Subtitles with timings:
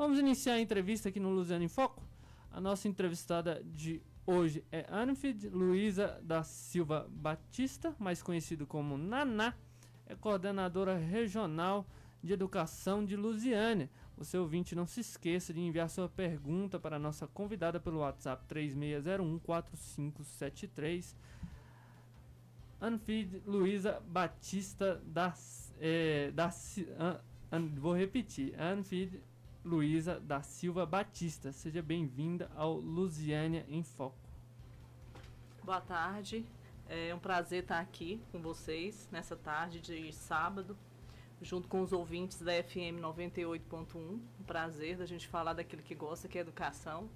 [0.00, 2.02] Vamos iniciar a entrevista aqui no Luziano em Foco.
[2.50, 9.52] A nossa entrevistada de hoje é Anfid Luiza da Silva Batista, mais conhecido como Naná,
[10.06, 11.86] é coordenadora regional
[12.22, 13.90] de Educação de Lusiânia.
[14.16, 18.42] Você ouvinte, não se esqueça de enviar sua pergunta para a nossa convidada pelo WhatsApp
[18.48, 21.14] 36014573.
[22.80, 25.34] Anfid Luiza Batista da,
[25.78, 26.50] é, da
[26.98, 27.20] an,
[27.76, 29.20] vou repetir, Anfid
[29.64, 31.52] Luiza da Silva Batista.
[31.52, 34.16] Seja bem-vinda ao Lusiânia em Foco.
[35.62, 36.46] Boa tarde.
[36.88, 40.76] É um prazer estar aqui com vocês nessa tarde de sábado,
[41.40, 43.96] junto com os ouvintes da FM 98.1.
[43.96, 47.08] Um prazer da gente falar daquilo que gosta, que é educação.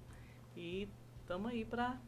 [0.55, 0.87] E
[1.21, 1.99] estamos aí para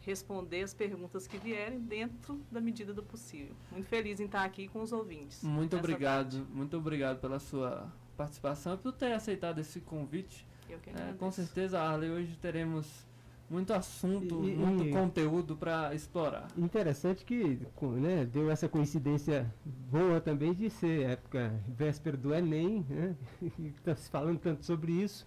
[0.00, 3.54] responder as perguntas que vierem dentro da medida do possível.
[3.70, 5.42] Muito feliz em estar aqui com os ouvintes.
[5.42, 6.52] Muito obrigado, tarde.
[6.52, 10.46] muito obrigado pela sua participação e por ter aceitado esse convite.
[10.68, 13.04] Eu que é, com certeza, Arley, hoje teremos
[13.48, 16.48] muito assunto, e, muito e, conteúdo para explorar.
[16.56, 23.16] Interessante que né, deu essa coincidência boa também de ser época véspera do Enem, né?
[23.76, 25.26] Está se falando tanto sobre isso.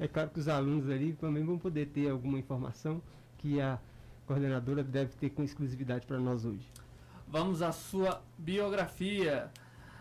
[0.00, 3.02] É claro que os alunos ali também vão poder ter alguma informação
[3.36, 3.78] que a
[4.26, 6.70] coordenadora deve ter com exclusividade para nós hoje.
[7.26, 9.50] Vamos à sua biografia.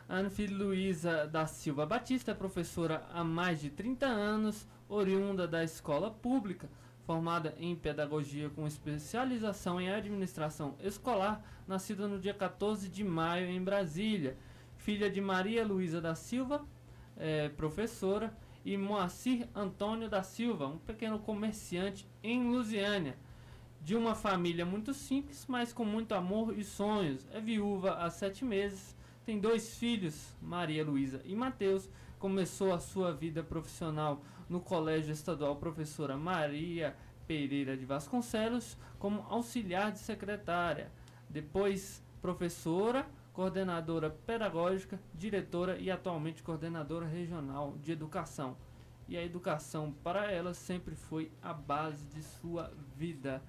[0.10, 6.10] Anne Luiza da Silva Batista é professora há mais de 30 anos, oriunda da escola
[6.10, 6.70] pública
[7.08, 13.64] formada em pedagogia com especialização em administração escolar, nascida no dia 14 de maio em
[13.64, 14.38] Brasília.
[14.76, 16.66] Filha de Maria Luísa da Silva,
[17.16, 18.36] é, professora,
[18.66, 23.16] e Moacir Antônio da Silva, um pequeno comerciante em Lusiânia.
[23.82, 27.26] De uma família muito simples, mas com muito amor e sonhos.
[27.32, 28.97] É viúva há sete meses,
[29.28, 35.58] tem dois filhos, Maria Luísa e Mateus, começou a sua vida profissional no Colégio Estadual
[35.58, 36.96] Professora Maria
[37.28, 40.90] Pereira de Vasconcelos como auxiliar de secretária,
[41.30, 48.56] depois professora, coordenadora pedagógica, diretora e atualmente coordenadora regional de educação.
[49.10, 53.44] E a educação para ela sempre foi a base de sua vida.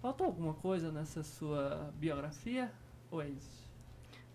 [0.00, 2.72] Faltou alguma coisa nessa sua biografia
[3.10, 3.63] ou é isso?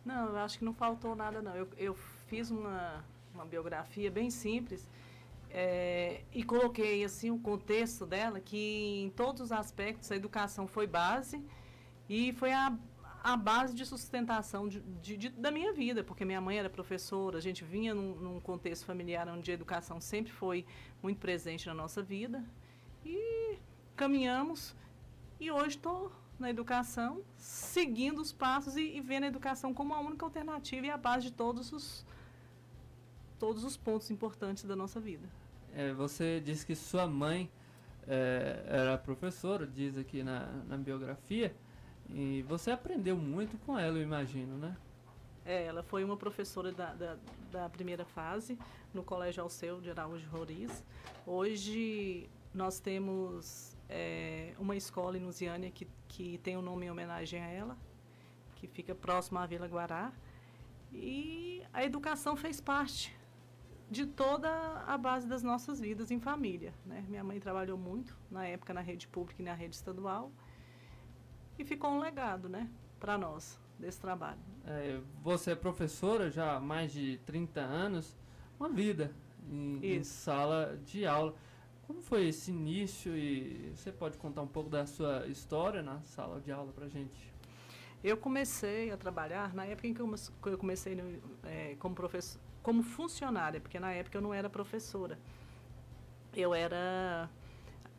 [0.09, 1.55] Não, eu acho que não faltou nada não.
[1.61, 1.93] Eu, eu
[2.29, 3.03] fiz uma
[3.39, 4.87] uma biografia bem simples.
[5.51, 10.85] É, e coloquei assim o contexto dela que em todos os aspectos a educação foi
[10.85, 11.43] base
[12.07, 12.77] e foi a,
[13.23, 17.39] a base de sustentação de, de, de, da minha vida, porque minha mãe era professora,
[17.39, 20.67] a gente vinha num, num, contexto familiar onde a educação sempre foi
[21.01, 22.45] muito presente na nossa vida
[23.03, 23.57] e
[23.95, 24.75] caminhamos
[25.39, 29.99] e hoje estou na educação, seguindo os passos e, e vendo a educação como a
[29.99, 32.05] única alternativa e a base de todos os
[33.37, 35.27] todos os pontos importantes da nossa vida.
[35.73, 37.49] É, você disse que sua mãe
[38.05, 41.55] é, era professora, diz aqui na, na biografia,
[42.09, 44.75] e você aprendeu muito com ela, eu imagino, né?
[45.45, 47.17] É, ela foi uma professora da, da,
[47.51, 48.57] da, primeira fase
[48.93, 50.83] no Colégio Alceu de Araújo Roriz.
[51.25, 56.91] Hoje nós temos é, uma escola em Lusiânia que, que tem o um nome em
[56.91, 57.77] homenagem a ela,
[58.55, 60.13] que fica próximo à Vila Guará.
[60.93, 63.15] E a educação fez parte
[63.89, 64.49] de toda
[64.85, 66.73] a base das nossas vidas em família.
[66.85, 67.03] Né?
[67.07, 70.31] Minha mãe trabalhou muito na época na rede pública e na rede estadual
[71.57, 72.69] e ficou um legado, né,
[72.99, 74.39] para nós desse trabalho.
[74.65, 78.15] É, você é professora já há mais de 30 anos,
[78.59, 79.11] uma vida
[79.49, 81.35] em, em sala de aula.
[81.89, 86.39] Como foi esse início e você pode contar um pouco da sua história na sala
[86.39, 87.33] de aula para gente?
[88.03, 92.83] Eu comecei a trabalhar na época em que eu comecei no, é, como professor, como
[92.83, 95.17] funcionária, porque na época eu não era professora.
[96.31, 97.27] Eu era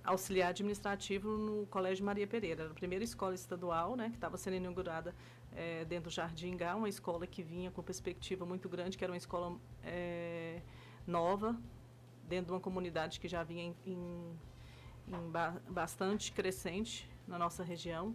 [0.04, 4.54] auxiliar administrativo no Colégio Maria Pereira, era a primeira escola estadual, né, que estava sendo
[4.54, 5.12] inaugurada
[5.50, 9.12] é, dentro do Jardim Gá, uma escola que vinha com perspectiva muito grande, que era
[9.12, 10.62] uma escola é,
[11.04, 11.58] nova,
[12.30, 14.38] dentro de uma comunidade que já vinha em, em,
[15.08, 18.14] em ba bastante crescente na nossa região.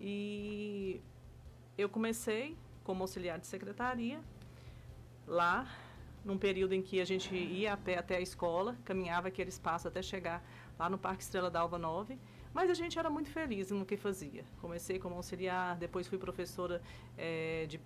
[0.00, 1.00] E
[1.78, 4.20] eu comecei como auxiliar de secretaria
[5.26, 5.66] lá,
[6.24, 9.86] num período em que a gente ia a pé até a escola, caminhava aquele espaço
[9.86, 10.44] até chegar
[10.78, 12.18] lá no Parque Estrela da Alva 9,
[12.52, 14.44] mas a gente era muito feliz no que fazia.
[14.60, 16.82] Comecei como auxiliar, depois fui professora
[17.16, 17.80] é, de,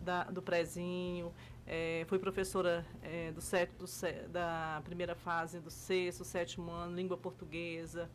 [0.00, 1.32] da, do prezinho,
[1.66, 3.86] é, fui professora é, do, set, do
[4.30, 8.10] da primeira fase do sexto, sétimo ano, língua portuguesa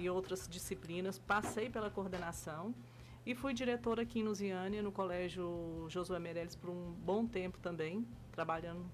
[0.00, 1.18] e outras disciplinas.
[1.18, 2.74] Passei pela coordenação
[3.26, 8.06] e fui diretora aqui em Lusiânia, no Colégio Josué Meirelles, por um bom tempo também,
[8.30, 8.88] trabalhando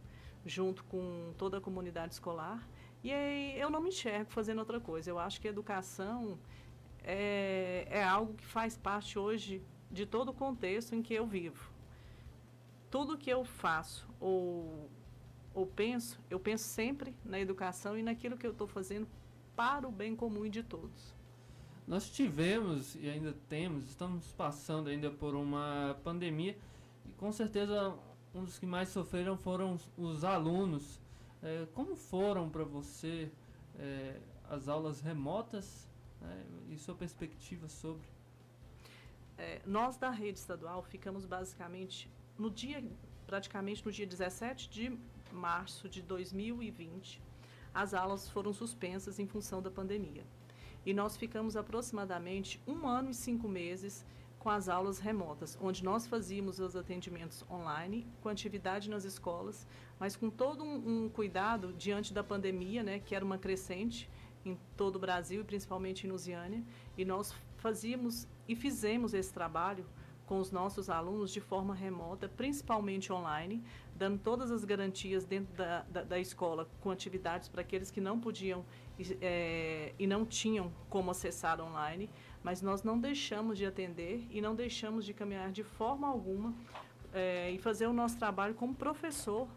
[0.46, 2.66] junto com toda a comunidade escolar.
[3.04, 5.10] E aí eu não me enxergo fazendo outra coisa.
[5.10, 6.38] Eu acho que educação
[7.04, 11.71] é, é algo que faz parte hoje de todo o contexto em que eu vivo.
[12.92, 14.90] Tudo que eu faço ou,
[15.54, 19.08] ou penso, eu penso sempre na educação e naquilo que eu estou fazendo
[19.56, 21.14] para o bem comum de todos.
[21.88, 26.54] Nós tivemos e ainda temos, estamos passando ainda por uma pandemia
[27.06, 27.96] e com certeza
[28.34, 31.00] um dos que mais sofreram foram os, os alunos.
[31.42, 33.32] É, como foram para você
[33.78, 35.88] é, as aulas remotas
[36.20, 38.06] é, e sua perspectiva sobre?
[39.38, 42.06] É, nós da rede estadual ficamos basicamente
[42.38, 42.82] no dia,
[43.26, 44.98] praticamente no dia 17 de
[45.32, 47.20] março de 2020,
[47.74, 50.24] as aulas foram suspensas em função da pandemia.
[50.84, 54.04] E nós ficamos aproximadamente um ano e cinco meses
[54.38, 59.68] com as aulas remotas, onde nós fazíamos os atendimentos online, com atividade nas escolas,
[60.00, 64.10] mas com todo um, um cuidado diante da pandemia, né, que era uma crescente
[64.44, 66.64] em todo o Brasil e principalmente em Lusiânia,
[66.98, 69.86] e nós fazíamos e fizemos esse trabalho
[70.26, 73.62] com os nossos alunos de forma remota, principalmente online,
[73.94, 78.18] dando todas as garantias dentro da, da, da escola com atividades para aqueles que não
[78.18, 78.64] podiam
[79.20, 82.08] é, e não tinham como acessar online,
[82.42, 86.54] mas nós não deixamos de atender e não deixamos de caminhar de forma alguma
[87.12, 89.48] é, e fazer o nosso trabalho como professor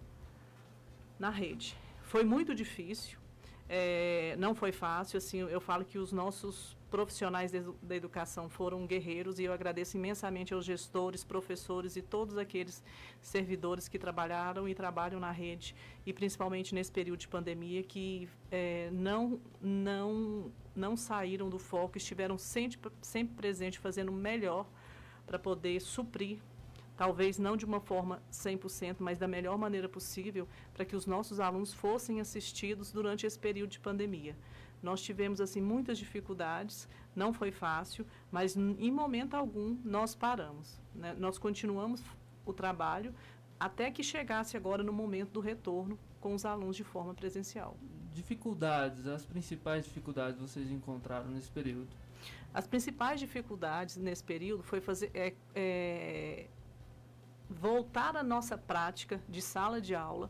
[1.17, 1.77] na rede.
[2.03, 3.17] Foi muito difícil,
[3.67, 8.87] é, não foi fácil, assim, eu falo que os nossos profissionais de, da educação foram
[8.87, 12.81] guerreiros e eu agradeço imensamente aos gestores, professores e todos aqueles
[13.21, 15.75] servidores que trabalharam e trabalham na rede
[16.05, 22.37] e principalmente nesse período de pandemia que é, não, não, não saíram do foco, estiveram
[22.37, 24.65] sempre, sempre presentes fazendo o melhor
[25.27, 26.39] para poder suprir
[26.95, 31.41] talvez não de uma forma 100%, mas da melhor maneira possível, para que os nossos
[31.41, 34.33] alunos fossem assistidos durante esse período de pandemia.
[34.85, 40.79] Nós tivemos assim muitas dificuldades, não foi fácil, mas em momento algum nós paramos.
[40.93, 41.15] Né?
[41.17, 42.03] Nós continuamos
[42.45, 43.11] o trabalho
[43.59, 47.75] até que chegasse agora no momento do retorno com os alunos de forma presencial.
[48.13, 51.89] Dificuldades, as principais dificuldades vocês encontraram nesse período?
[52.53, 56.45] As principais dificuldades nesse período foi fazer é, é,
[57.49, 60.29] voltar a nossa prática de sala de aula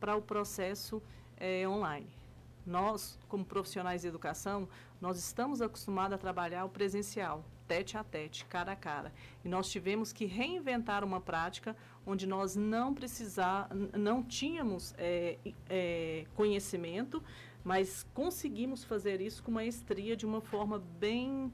[0.00, 1.02] para o processo
[1.36, 2.19] é, online.
[2.66, 4.68] Nós, como profissionais de educação,
[5.00, 9.12] nós estamos acostumados a trabalhar o presencial, tete a tete, cara a cara.
[9.44, 11.76] E nós tivemos que reinventar uma prática
[12.06, 17.22] onde nós não precisar, não tínhamos é, é, conhecimento,
[17.64, 21.52] mas conseguimos fazer isso com maestria de uma forma bem,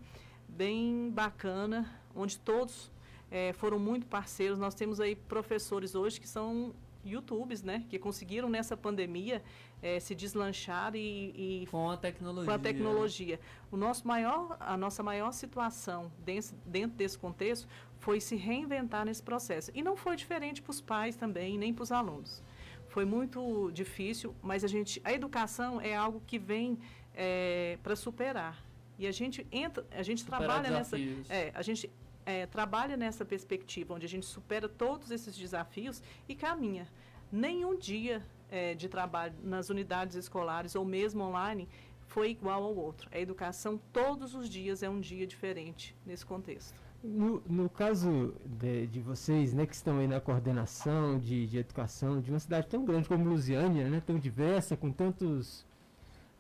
[0.49, 2.91] bem bacana, onde todos
[3.31, 4.59] é, foram muito parceiros.
[4.59, 6.75] Nós temos aí professores hoje que são
[7.09, 7.85] YouTubes, né?
[7.89, 9.43] Que conseguiram nessa pandemia
[9.83, 12.47] é, se deslanchar e, e, com a tecnologia.
[12.47, 13.41] Com a tecnologia.
[13.71, 17.69] O nosso maior, a nossa maior situação dentro, dentro desse contexto
[17.99, 19.71] foi se reinventar nesse processo.
[19.75, 22.43] E não foi diferente para os pais também, nem para os alunos.
[22.89, 26.79] Foi muito difícil, mas a gente, a educação é algo que vem
[27.15, 28.65] é, para superar.
[28.99, 31.29] E a gente entra, a gente Superar trabalha desafios.
[31.29, 31.91] nessa, é, a gente
[32.27, 36.89] é, trabalha nessa perspectiva, onde a gente supera todos esses desafios e caminha.
[37.31, 41.69] Nenhum dia é, de trabalho nas unidades escolares ou mesmo online
[42.09, 43.09] foi igual ao outro.
[43.13, 46.85] A educação todos os dias é um dia diferente nesse contexto.
[47.03, 52.21] No, no caso de, de, vocês, né, que estão aí na coordenação de, de educação
[52.21, 55.65] de uma cidade tão grande como Lusiânia, né, tão diversa, com tantos...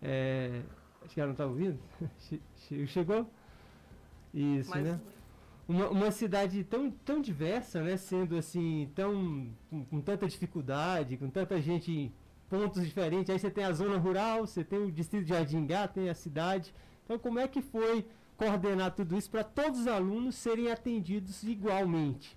[0.02, 0.62] É,
[1.05, 1.78] acho que ela não está ouvindo?
[2.88, 3.28] Chegou?
[4.35, 5.00] Isso, Mas, né?
[5.69, 7.97] Uma, uma cidade tão, tão diversa, né?
[7.97, 12.13] Sendo assim, tão com, com, tanta dificuldade, com tanta gente em
[12.49, 13.31] pontos diferentes.
[13.31, 16.73] Aí você tem a zona rural, você tem o distrito de Jardingá, tem a cidade.
[17.05, 18.07] Então, como é que foi
[18.37, 22.37] coordenar tudo isso para todos os alunos serem atendidos igualmente?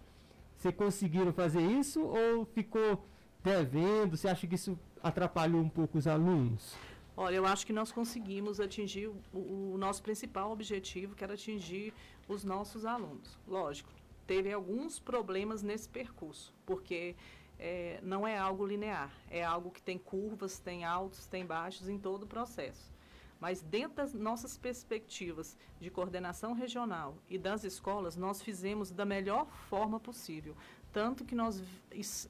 [0.57, 3.05] Você conseguiram fazer isso ou ficou
[3.43, 4.17] devendo?
[4.17, 6.75] Você acha que isso atrapalhou um pouco os alunos?
[7.15, 11.93] Olha, eu acho que nós conseguimos atingir o, o nosso principal objetivo, que era atingir
[12.29, 13.37] os nossos alunos.
[13.45, 13.89] Lógico,
[14.25, 17.15] teve alguns problemas nesse percurso, porque
[17.57, 21.97] é, não é algo linear, é algo que tem curvas, tem altos, tem baixos em
[21.97, 22.89] todo o processo.
[23.39, 29.47] Mas dentro das nossas perspectivas de coordenação regional e das escolas, nós fizemos da melhor
[29.69, 30.55] forma possível.
[30.91, 31.63] Tanto que nós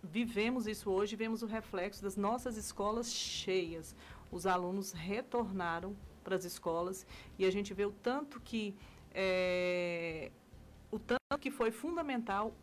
[0.03, 3.95] vivemos isso hoje, vemos o reflexo das nossas escolas cheias.
[4.31, 7.07] Os alunos retornaram para as escolas
[7.39, 8.75] e a gente vê o tanto que
[9.13, 10.31] é,
[10.91, 12.53] o tanto que foi fundamental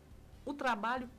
[0.45, 1.09] o trabalho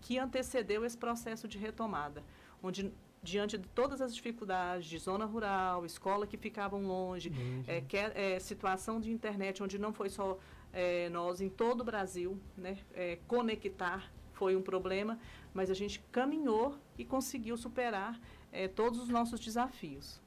[0.00, 2.22] que antecedeu esse processo de retomada,
[2.62, 2.92] onde
[3.22, 7.32] diante de todas as dificuldades de zona rural, escola que ficavam longe,
[7.66, 10.38] é, que, é, situação de internet onde não foi só
[10.72, 15.18] é, nós, em todo o Brasil, né, é, conectar foi um problema,
[15.52, 18.18] mas a gente caminhou e conseguiu superar
[18.52, 20.20] é, todos os nossos desafios.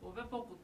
[0.00, 0.58] Houve há pouco,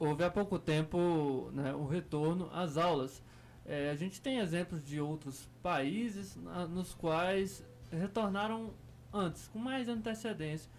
[0.00, 3.22] houve há pouco tempo né, o retorno às aulas.
[3.66, 8.72] É, a gente tem exemplos de outros países na, nos quais retornaram
[9.12, 10.70] antes, com mais antecedência.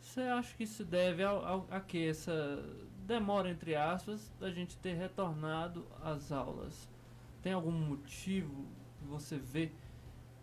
[0.00, 2.62] Você acha que isso deve ao, a que essa
[3.06, 6.88] demora, entre aspas, da gente ter retornado às aulas?
[7.40, 8.66] Tem algum motivo
[8.98, 9.70] que você vê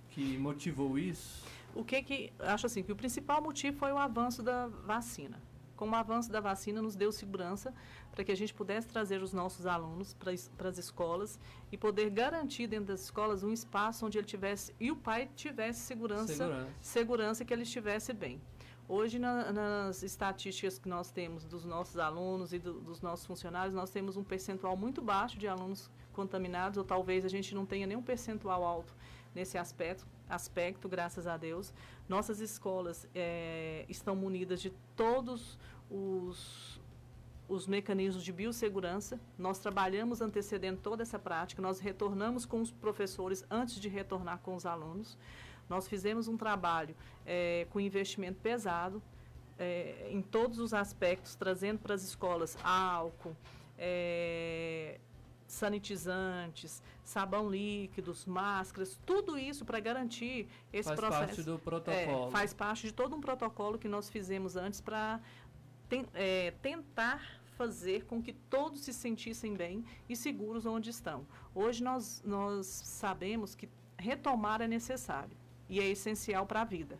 [0.10, 1.46] que motivou isso?
[1.76, 5.38] O que que acho assim que o principal motivo foi o avanço da vacina.
[5.82, 7.74] Com o avanço da vacina nos deu segurança
[8.12, 10.16] para que a gente pudesse trazer os nossos alunos
[10.56, 11.40] para as escolas
[11.72, 15.80] e poder garantir dentro das escolas um espaço onde ele tivesse e o pai tivesse
[15.80, 18.40] segurança, segurança, segurança que ele estivesse bem.
[18.88, 23.74] Hoje, na, nas estatísticas que nós temos dos nossos alunos e do, dos nossos funcionários,
[23.74, 27.88] nós temos um percentual muito baixo de alunos contaminados, ou talvez a gente não tenha
[27.88, 28.94] nenhum percentual alto
[29.34, 31.74] nesse aspecto, aspecto graças a Deus.
[32.08, 35.60] Nossas escolas é, estão munidas de todos
[35.90, 36.80] os,
[37.48, 39.20] os mecanismos de biossegurança.
[39.38, 44.56] Nós trabalhamos antecedendo toda essa prática, nós retornamos com os professores antes de retornar com
[44.56, 45.18] os alunos.
[45.70, 46.96] Nós fizemos um trabalho
[47.26, 49.02] é, com investimento pesado
[49.58, 53.36] é, em todos os aspectos, trazendo para as escolas álcool,
[53.78, 55.00] é,
[55.52, 61.26] sanitizantes, sabão líquidos, máscaras, tudo isso para garantir esse faz processo.
[61.26, 62.28] Faz parte do protocolo.
[62.28, 65.20] É, faz parte de todo um protocolo que nós fizemos antes para
[65.90, 71.28] ten, é, tentar fazer com que todos se sentissem bem e seguros onde estão.
[71.54, 75.36] Hoje nós, nós sabemos que retomar é necessário
[75.70, 76.98] e é essencial para a vida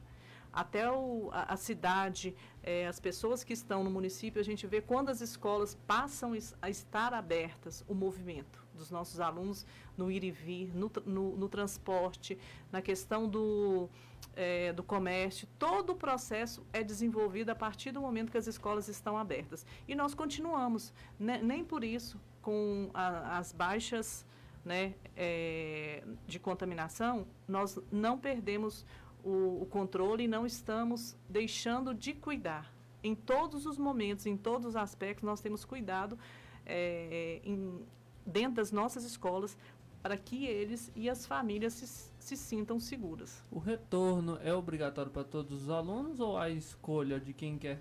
[0.54, 4.82] até o, a, a, cidade, é, as pessoas que estão no município, a gente vê
[4.82, 9.66] quando as escolas passam a estar abertas, o movimento dos nossos alunos
[9.98, 12.38] no ir e vir, no, no, no transporte,
[12.72, 13.90] na questão do,
[14.36, 18.88] é, do comércio, todo o processo é desenvolvido a partir do momento que as escolas
[18.88, 19.66] estão abertas.
[19.88, 24.26] E nós continuamos, né, nem por isso, com a, as baixas
[24.64, 28.86] né, é, de contaminação, nós não perdemos
[29.24, 32.74] o, o controle e não estamos deixando de cuidar.
[33.04, 36.18] Em todos os momentos, em todos os aspectos, nós temos cuidado
[36.66, 37.84] é, em,
[38.26, 39.58] dentro das nossas escolas
[40.02, 43.44] para que eles e as famílias se, se sintam seguras.
[43.52, 47.80] O retorno é obrigatório para todos os alunos ou a escolha de quem quer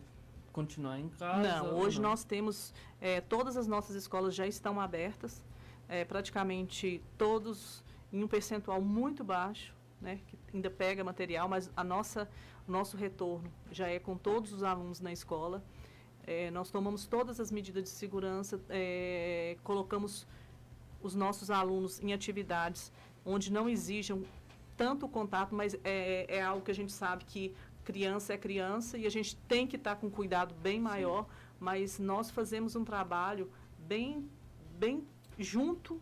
[0.53, 1.63] continuar em casa?
[1.63, 2.11] Não, hoje não?
[2.11, 5.45] nós temos, é, todas as nossas escolas já estão abertas,
[5.89, 11.85] é, praticamente todos em um percentual muito baixo, né, que ainda pega material, mas a
[11.85, 12.28] nossa,
[12.66, 15.62] nosso retorno já é com todos os alunos na escola.
[16.26, 20.26] É, nós tomamos todas as medidas de segurança, é, colocamos
[21.02, 22.92] os nossos alunos em atividades
[23.25, 24.23] onde não exijam
[24.76, 27.54] tanto contato, mas é, é algo que a gente sabe que
[27.85, 31.30] criança é criança e a gente tem que estar com cuidado bem maior, Sim.
[31.59, 34.28] mas nós fazemos um trabalho bem,
[34.78, 35.04] bem
[35.38, 36.00] junto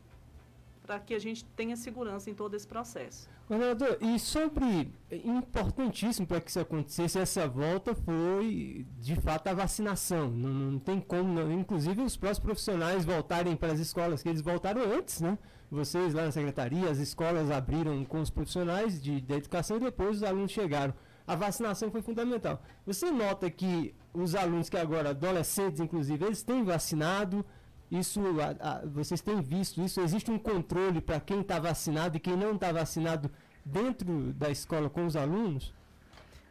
[0.82, 3.28] para que a gente tenha segurança em todo esse processo.
[3.48, 10.28] Governador, e sobre, importantíssimo para que isso acontecesse, essa volta foi, de fato, a vacinação.
[10.28, 11.50] Não, não tem como, não.
[11.50, 15.38] inclusive os próprios profissionais voltarem para as escolas, que eles voltaram antes, né?
[15.70, 20.18] Vocês lá na secretaria, as escolas abriram com os profissionais de, de educação e depois
[20.18, 20.92] os alunos chegaram.
[21.26, 22.62] A vacinação foi fundamental.
[22.86, 27.44] Você nota que os alunos que agora, adolescentes inclusive, eles têm vacinado,
[27.90, 30.00] isso, a, a, vocês têm visto isso?
[30.00, 33.30] Existe um controle para quem está vacinado e quem não está vacinado
[33.64, 35.75] dentro da escola com os alunos?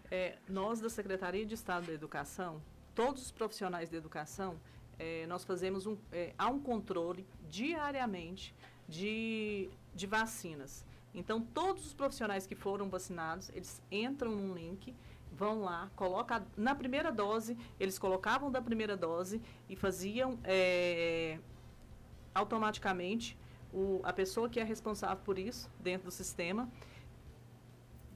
[0.10, 2.62] É, nós da Secretaria de Estado da Educação,
[2.96, 4.56] todos os profissionais da educação,
[4.98, 8.56] é, nós fazemos um, é, há um controle diariamente
[8.88, 10.86] de, de vacinas.
[11.14, 14.96] Então, todos os profissionais que foram vacinados, eles entram num link
[15.38, 19.40] vão lá, coloca na primeira dose, eles colocavam da primeira dose
[19.70, 21.40] e faziam é,
[22.34, 23.38] automaticamente
[23.72, 26.68] o, a pessoa que é responsável por isso dentro do sistema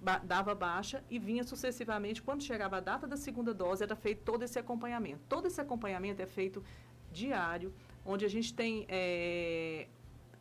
[0.01, 2.23] ba dava baixa e vinha sucessivamente.
[2.23, 5.21] Quando chegava a data da segunda dose, era feito todo esse acompanhamento.
[5.29, 6.63] Todo esse acompanhamento é feito
[7.11, 7.71] diário,
[8.03, 9.87] onde a gente tem é,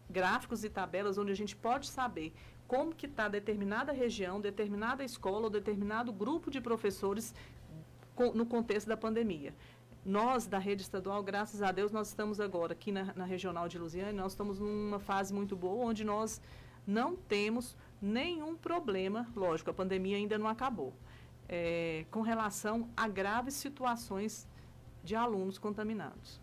[0.08, 2.32] gráficos e tabelas onde a gente pode saber
[2.70, 7.34] como que está determinada região, determinada escola ou determinado grupo de professores
[8.40, 9.52] no contexto da pandemia.
[10.18, 13.76] Nós, da rede estadual, graças a Deus, nós estamos agora aqui na, na regional de
[13.82, 16.40] Lusiane, nós estamos numa fase muito boa, onde nós
[16.86, 20.92] não temos nenhum problema, lógico, a pandemia ainda não acabou.
[21.52, 24.46] é, com relação a graves situações
[25.02, 26.40] de alunos contaminados.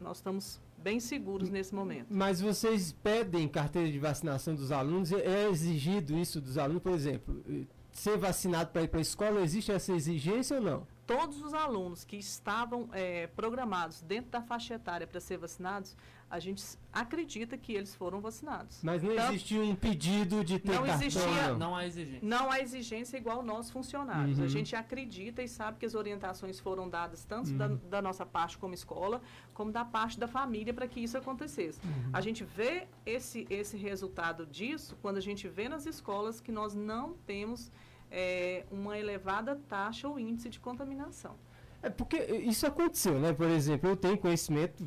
[0.00, 2.08] Nós estamos bem seguros nesse momento.
[2.10, 5.10] Mas vocês pedem carteira de vacinação dos alunos?
[5.12, 7.42] É exigido isso dos alunos, por exemplo?
[7.90, 10.86] Ser vacinado para ir para a escola, existe essa exigência ou não?
[11.06, 15.96] Todos os alunos que estavam é, programados dentro da faixa etária para ser vacinados
[16.34, 18.80] a gente acredita que eles foram vacinados.
[18.82, 21.58] Mas não então, existia um pedido de ter não cartão, existia, não.
[21.58, 22.20] não há exigência.
[22.22, 24.38] Não há exigência igual nós funcionários.
[24.38, 24.44] Uhum.
[24.44, 27.56] A gente acredita e sabe que as orientações foram dadas tanto uhum.
[27.56, 31.80] da, da, nossa parte como escola, como da parte da família para que isso acontecesse.
[31.84, 32.10] Uhum.
[32.12, 36.74] A gente vê esse, esse resultado disso quando a gente vê nas escolas que nós
[36.74, 37.70] não temos
[38.14, 41.34] é, uma elevada taxa ou índice de contaminação.
[41.82, 43.34] É porque isso aconteceu, né?
[43.34, 44.82] Por exemplo, eu tenho conhecimento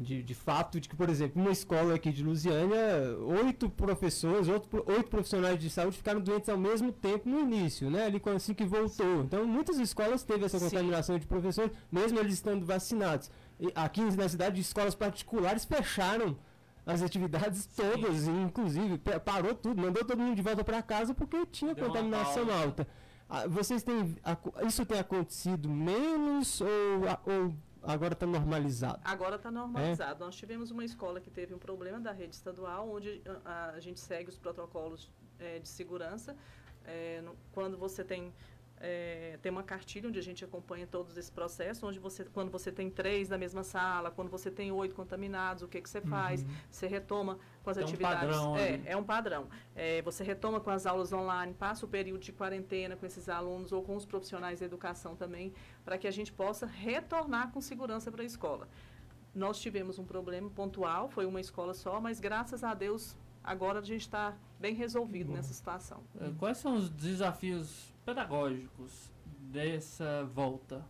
[0.00, 2.78] de, de fato de que, por exemplo, uma escola aqui de Lusiânia,
[3.44, 8.06] oito professores, oito, oito profissionais de saúde ficaram doentes ao mesmo tempo no início, né?
[8.06, 9.22] Ali assim que voltou.
[9.22, 11.20] Então, muitas escolas teve essa contaminação Sim.
[11.20, 13.30] de professores, mesmo eles estando vacinados.
[13.58, 16.38] E aqui na cidade, escolas particulares fecharam
[16.86, 18.42] as atividades todas, Sim.
[18.42, 22.86] inclusive parou tudo, mandou todo mundo de volta para casa porque tinha Deu contaminação alta.
[23.28, 24.16] Ah, vocês têm.
[24.66, 26.68] Isso tem acontecido menos ou,
[27.26, 29.00] ou agora está normalizado?
[29.04, 30.22] Agora está normalizado.
[30.22, 30.26] É?
[30.26, 34.00] Nós tivemos uma escola que teve um problema da rede estadual, onde a, a gente
[34.00, 35.08] segue os protocolos
[35.38, 36.36] é, de segurança.
[36.84, 38.32] É, no, quando você tem
[38.82, 42.72] é, tem uma cartilha onde a gente acompanha todos esse processo, onde você, quando você
[42.72, 46.42] tem três na mesma sala, quando você tem oito contaminados, o que, que você faz?
[46.42, 46.48] Uhum.
[46.70, 48.24] Você retoma com as tem atividades.
[48.24, 49.48] Um padrão, é, é um padrão.
[49.76, 53.70] É, você retoma com as aulas online, passa o período de quarentena com esses alunos
[53.70, 55.52] ou com os profissionais da educação também,
[55.84, 58.66] para que a gente possa retornar com segurança para a escola.
[59.34, 63.82] Nós tivemos um problema pontual, foi uma escola só, mas graças a Deus agora a
[63.82, 65.34] gente está bem resolvido Bom.
[65.34, 66.02] nessa situação.
[66.18, 70.84] É, quais são os desafios pedagógicos dessa volta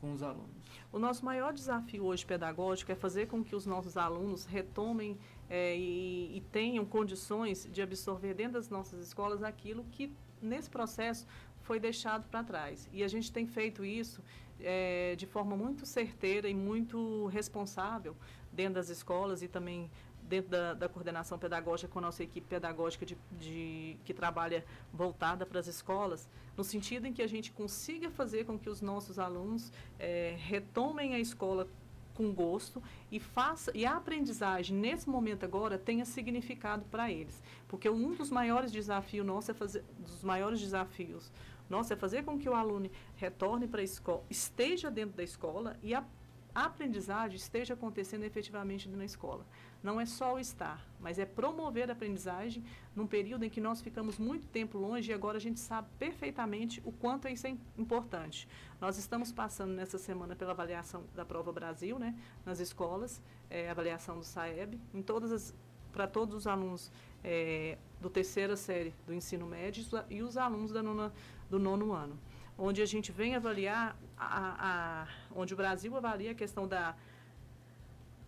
[0.00, 0.50] com os alunos?
[0.92, 5.76] O nosso maior desafio hoje pedagógico é fazer com que os nossos alunos retomem é,
[5.76, 11.26] e, e tenham condições de absorver dentro das nossas escolas aquilo que nesse processo
[11.62, 12.88] foi deixado para trás.
[12.92, 14.22] E a gente tem feito isso
[14.58, 18.16] é, de forma muito certeira e muito responsável
[18.52, 19.90] dentro das escolas e também
[20.30, 25.44] dentro da, da, coordenação pedagógica com a nossa equipe pedagógica de, de, que trabalha voltada
[25.44, 29.18] para as escolas, no sentido em que a gente consiga fazer com que os nossos
[29.18, 31.66] alunos é, retomem a escola
[32.14, 37.90] com gosto e faça e a aprendizagem nesse momento agora tenha significado para eles, porque
[37.90, 41.32] um dos maiores desafios nosso é fazer dos maiores desafios
[41.68, 45.76] nosso é fazer com que o aluno retorne para a escola, esteja dentro da escola
[45.82, 46.04] e a,
[46.54, 49.46] a aprendizagem esteja acontecendo efetivamente na escola
[49.82, 52.62] não é só o estar, mas é promover a aprendizagem
[52.94, 56.82] num período em que nós ficamos muito tempo longe e agora a gente sabe perfeitamente
[56.84, 58.46] o quanto isso é importante.
[58.80, 64.18] Nós estamos passando nessa semana pela avaliação da Prova Brasil, né, nas escolas, é, avaliação
[64.18, 65.54] do SAEB, em todas as
[65.92, 66.88] para todos os alunos
[67.24, 71.12] é, do terceira série do ensino médio e os alunos da nona,
[71.50, 72.16] do nono ano,
[72.60, 74.28] onde a gente vem avaliar, a,
[74.70, 76.94] a, onde o Brasil avalia a questão da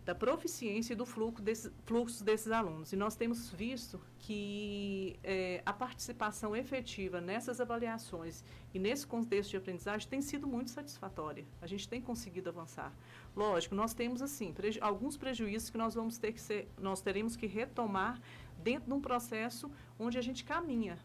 [0.05, 2.91] da proficiência e do fluxo, desse, fluxo desses alunos.
[2.91, 8.43] E nós temos visto que é, a participação efetiva nessas avaliações
[8.73, 11.45] e nesse contexto de aprendizagem tem sido muito satisfatória.
[11.61, 12.91] A gente tem conseguido avançar.
[13.35, 17.35] Lógico, nós temos assim preju alguns prejuízos que nós vamos ter que ser, nós teremos
[17.37, 18.19] que retomar
[18.61, 20.99] dentro de um processo onde a gente caminha.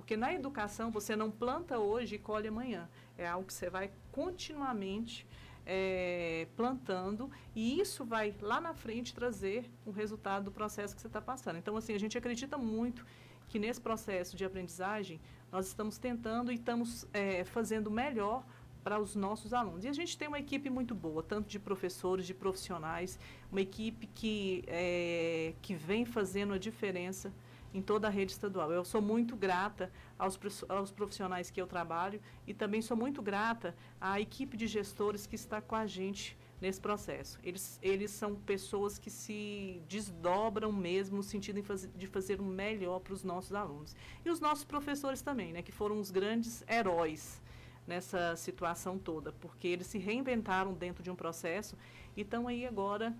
[0.00, 2.88] Porque na educação você não planta hoje e colhe amanhã.
[3.16, 5.26] É algo que você vai continuamente
[5.64, 11.06] é, plantando e isso vai lá na frente trazer o resultado do processo que você
[11.06, 11.56] está passando.
[11.56, 13.06] Então, assim, a gente acredita muito
[13.48, 15.20] que nesse processo de aprendizagem
[15.52, 18.44] nós estamos tentando e estamos é, fazendo melhor
[18.82, 19.84] para os nossos alunos.
[19.84, 23.18] E a gente tem uma equipe muito boa, tanto de professores, de profissionais,
[23.50, 27.32] uma equipe que, é, que vem fazendo a diferença
[27.72, 28.72] em toda a rede estadual.
[28.72, 33.74] Eu sou muito grata aos, aos profissionais que eu trabalho e também sou muito grata
[34.00, 37.38] à equipe de gestores que está com a gente nesse processo.
[37.42, 41.62] Eles, eles são pessoas que se desdobram mesmo no sentido
[41.96, 43.96] de fazer, o melhor para os nossos alunos.
[44.24, 47.40] E os nossos professores também, né, que foram os grandes heróis
[47.86, 51.76] nessa situação toda, porque eles se reinventaram dentro de um processo
[52.16, 53.16] e estão aí agora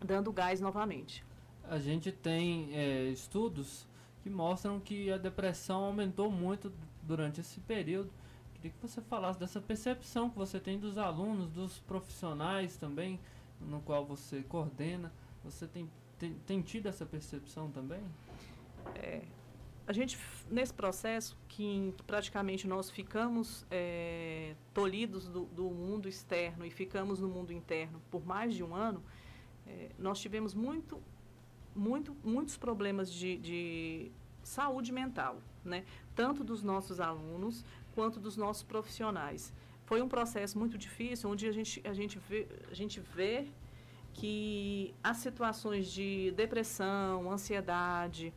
[0.00, 1.24] dando gás novamente
[1.68, 3.86] a gente tem é, estudos
[4.22, 6.72] que mostram que a depressão aumentou muito
[7.02, 8.10] durante esse período.
[8.54, 13.20] Queria que você falasse dessa percepção que você tem dos alunos, dos profissionais também,
[13.60, 15.12] no qual você coordena.
[15.44, 18.02] Você tem, tem, tem tido essa percepção também?
[18.94, 19.22] É,
[19.86, 20.18] a gente,
[20.50, 27.28] nesse processo, que praticamente nós ficamos é, tolhidos do, do, mundo externo e ficamos no
[27.28, 29.02] mundo interno por mais de um ano,
[29.66, 31.02] é, nós tivemos muito,
[31.74, 34.10] muito, muitos problemas de, de
[34.42, 35.84] saúde mental, né?
[36.14, 39.52] tanto dos nossos alunos quanto dos nossos profissionais.
[39.84, 43.48] Foi um processo muito difícil, onde a gente, a gente, vê, a gente vê
[44.12, 48.32] que as situações de depressão, ansiedade,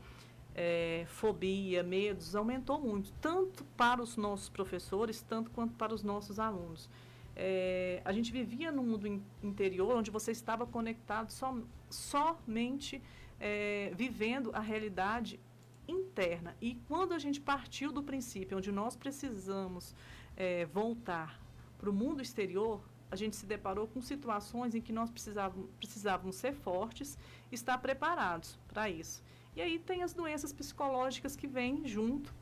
[0.55, 6.39] é, fobia, medos, aumentou muito, tanto para os nossos professores, tanto quanto para os nossos
[6.39, 6.89] alunos.
[7.35, 12.99] É, a gente vivia no mundo in, interior, onde você estava conectado so, somente
[13.39, 15.39] é, vivendo a realidade
[15.87, 16.55] interna.
[16.61, 19.95] E quando a gente partiu do princípio onde nós precisamos
[20.35, 21.41] é, voltar
[21.77, 26.35] para o mundo exterior, a gente se deparou com situações em que nós precisávamos, precisávamos
[26.35, 27.17] ser fortes,
[27.51, 29.23] estar preparados para isso.
[29.55, 32.33] E aí tem as doenças psicológicas que vêm junto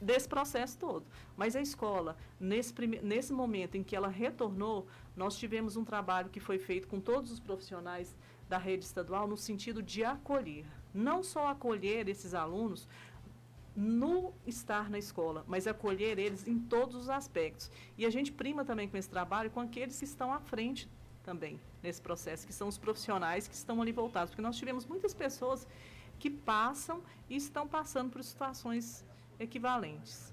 [0.00, 1.06] desse processo todo.
[1.36, 6.40] Mas a escola, nesse, nesse momento em que ela retornou, nós tivemos um trabalho que
[6.40, 8.14] foi feito com todos os profissionais
[8.48, 10.66] da rede estadual no sentido de acolher.
[10.92, 12.86] Não só acolher esses alunos
[13.76, 17.70] no estar na escola, mas acolher eles em todos os aspectos.
[17.98, 20.88] E a gente prima também com esse trabalho com aqueles que estão à frente
[21.24, 24.30] também nesse processo, que são os profissionais que estão ali voltados.
[24.30, 25.66] Porque nós tivemos muitas pessoas
[26.18, 29.04] que passam e estão passando por situações
[29.38, 30.32] equivalentes.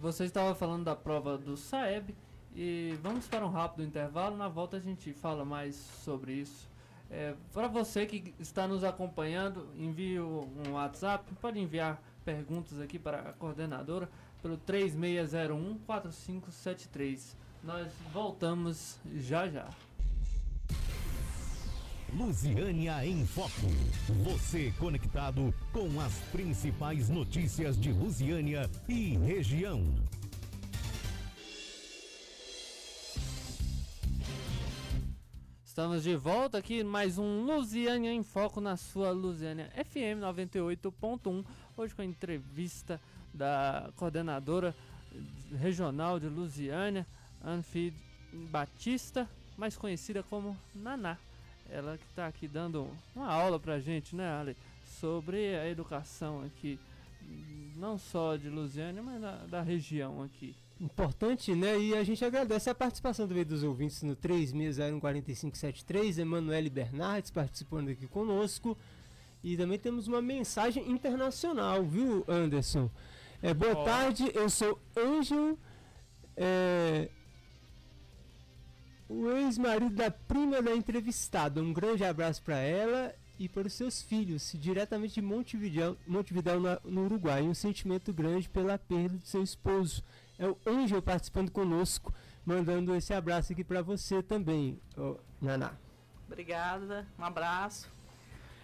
[0.00, 2.14] Você estava falando da prova do SAEB
[2.54, 4.36] e vamos para um rápido intervalo.
[4.36, 6.69] Na volta a gente fala mais sobre isso.
[7.10, 13.18] É, para você que está nos acompanhando, envie um WhatsApp, pode enviar perguntas aqui para
[13.18, 14.08] a coordenadora
[14.40, 17.36] pelo 3601 4573.
[17.64, 19.68] Nós voltamos já já.
[22.12, 23.50] Lusiânia em Foco.
[24.24, 29.84] Você conectado com as principais notícias de Lusiânia e região.
[35.70, 41.44] Estamos de volta aqui, mais um Lusiânia em Foco na sua Lusiânia FM 98.1.
[41.76, 43.00] Hoje com a entrevista
[43.32, 44.74] da coordenadora
[45.60, 47.06] regional de Lusiânia,
[47.40, 47.94] Anfid
[48.50, 51.16] Batista, mais conhecida como Naná.
[51.70, 54.56] Ela que está aqui dando uma aula para gente, né, Ale?
[54.98, 56.80] Sobre a educação aqui,
[57.76, 60.52] não só de Lusiânia, mas da, da região aqui.
[60.80, 61.78] Importante, né?
[61.78, 68.06] E a gente agradece a participação também dos ouvintes no 36014573, Emanuele Bernardes participando aqui
[68.06, 68.78] conosco.
[69.44, 72.90] E também temos uma mensagem internacional, viu, Anderson?
[73.42, 73.84] É, boa oh.
[73.84, 75.58] tarde, eu sou Ângelo.
[76.34, 77.10] É,
[79.06, 81.60] o ex-marido da prima da entrevistada.
[81.60, 87.04] Um grande abraço para ela e para os seus filhos, diretamente de Montevideo, Montevideo no
[87.04, 87.42] Uruguai.
[87.42, 90.02] Um sentimento grande pela perda de seu esposo.
[90.40, 92.14] É o Ângelo participando conosco,
[92.46, 95.72] mandando esse abraço aqui para você também, oh, Naná.
[96.26, 97.86] Obrigada, um abraço.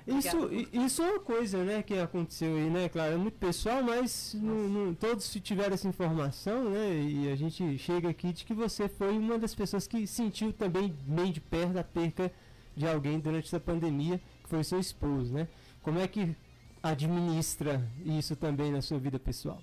[0.07, 4.35] Isso, isso é uma coisa né, que aconteceu aí, né, claro, é muito pessoal, mas
[4.35, 8.89] no, no, todos tiveram essa informação, né, e a gente chega aqui de que você
[8.89, 12.33] foi uma das pessoas que sentiu também bem de perto a perca
[12.75, 15.49] de alguém durante essa pandemia, que foi seu esposo, né?
[15.83, 16.37] Como é que
[16.83, 19.61] administra isso também na sua vida pessoal?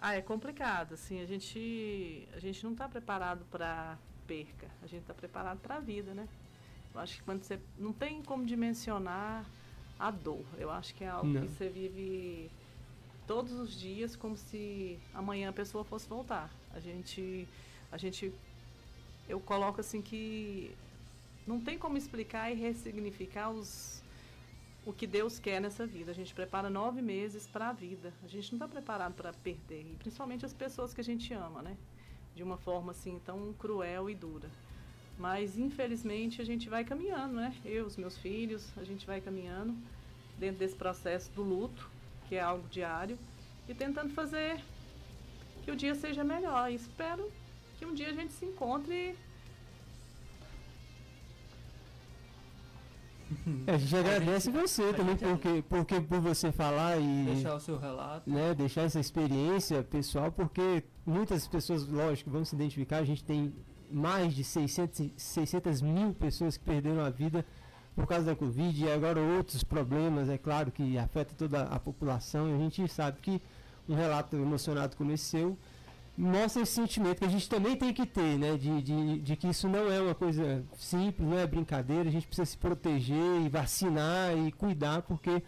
[0.00, 5.02] Ah, é complicado, assim, a gente, a gente não está preparado para perca, a gente
[5.02, 6.28] está preparado para a vida, né?
[6.94, 9.44] Eu acho que quando você não tem como dimensionar
[9.98, 10.44] a dor.
[10.58, 11.42] Eu acho que é algo não.
[11.42, 12.50] que você vive
[13.26, 16.50] todos os dias como se amanhã a pessoa fosse voltar.
[16.72, 17.48] A gente
[17.90, 18.32] a gente
[19.28, 20.74] eu coloco assim que
[21.46, 24.02] não tem como explicar e ressignificar os
[24.86, 26.12] o que Deus quer nessa vida.
[26.12, 28.14] A gente prepara nove meses para a vida.
[28.22, 31.60] A gente não está preparado para perder, e principalmente as pessoas que a gente ama,
[31.60, 31.76] né?
[32.36, 34.48] De uma forma assim tão cruel e dura.
[35.18, 37.54] Mas infelizmente a gente vai caminhando, né?
[37.64, 39.76] Eu, os meus filhos, a gente vai caminhando
[40.38, 41.90] dentro desse processo do luto,
[42.28, 43.18] que é algo diário,
[43.68, 44.62] e tentando fazer
[45.64, 46.70] que o dia seja melhor.
[46.70, 47.32] E espero
[47.76, 49.16] que um dia a gente se encontre.
[53.66, 58.28] A gente agradece você também porque, porque por você falar e deixar o seu relato,
[58.30, 62.98] né, deixar essa experiência pessoal, porque muitas pessoas, lógico, vão se identificar.
[62.98, 63.52] A gente tem
[63.90, 67.44] mais de 600, 600 mil pessoas que perderam a vida
[67.94, 72.48] por causa da Covid e agora outros problemas, é claro, que afeta toda a população.
[72.50, 73.40] E a gente sabe que
[73.88, 75.56] um relato emocionado como esse seu
[76.16, 78.56] mostra esse sentimento que a gente também tem que ter, né?
[78.56, 82.26] De, de, de que isso não é uma coisa simples, não é brincadeira, a gente
[82.26, 85.42] precisa se proteger e vacinar e cuidar, porque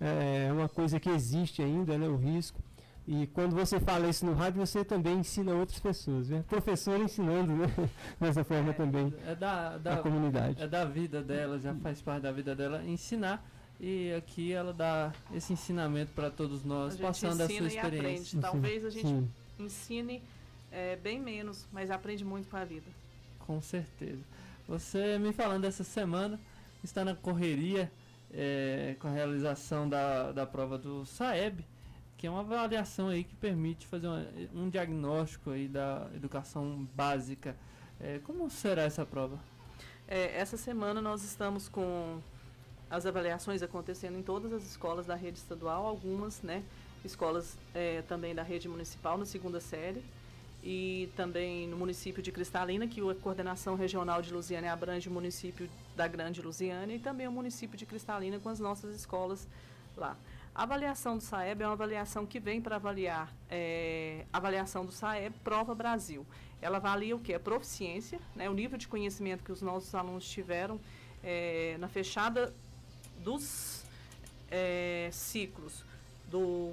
[0.00, 2.60] é uma coisa que existe ainda, né, o risco.
[3.06, 6.42] E quando você fala isso no rádio, você também ensina outras pessoas, né?
[6.48, 7.66] Professor ensinando, né?
[8.18, 10.62] Dessa forma é, também é da, da a comunidade.
[10.62, 13.46] É da vida dela, já faz parte da vida dela ensinar.
[13.78, 18.40] E aqui ela dá esse ensinamento para todos nós, passando a sua experiência.
[18.40, 19.28] Talvez a gente Sim.
[19.58, 20.22] Ensine
[20.70, 22.90] é, bem menos, mas aprende muito com a vida.
[23.40, 24.22] Com certeza.
[24.66, 26.40] Você me falando dessa semana,
[26.82, 27.90] está na correria
[28.32, 31.64] é, com a realização da, da prova do SAEB
[32.24, 37.54] que é uma avaliação aí que permite fazer uma, um diagnóstico aí da educação básica.
[38.00, 39.38] É, como será essa prova?
[40.08, 42.22] É, essa semana nós estamos com
[42.88, 46.62] as avaliações acontecendo em todas as escolas da rede estadual, algumas, né,
[47.04, 50.02] escolas é, também da rede municipal na segunda série
[50.62, 55.68] e também no município de Cristalina, que a coordenação regional de Lusiânia abrange o município
[55.94, 59.46] da Grande Lusiânia e também o município de Cristalina com as nossas escolas
[59.94, 60.16] lá.
[60.54, 65.34] A avaliação do SAEB é uma avaliação que vem para avaliar é, avaliação do SAEB
[65.44, 66.24] Prova Brasil.
[66.62, 67.34] Ela avalia o que?
[67.34, 70.80] A proficiência, né, o nível de conhecimento que os nossos alunos tiveram
[71.22, 72.54] é, na fechada
[73.18, 73.84] dos
[74.50, 75.84] é, ciclos
[76.30, 76.72] do,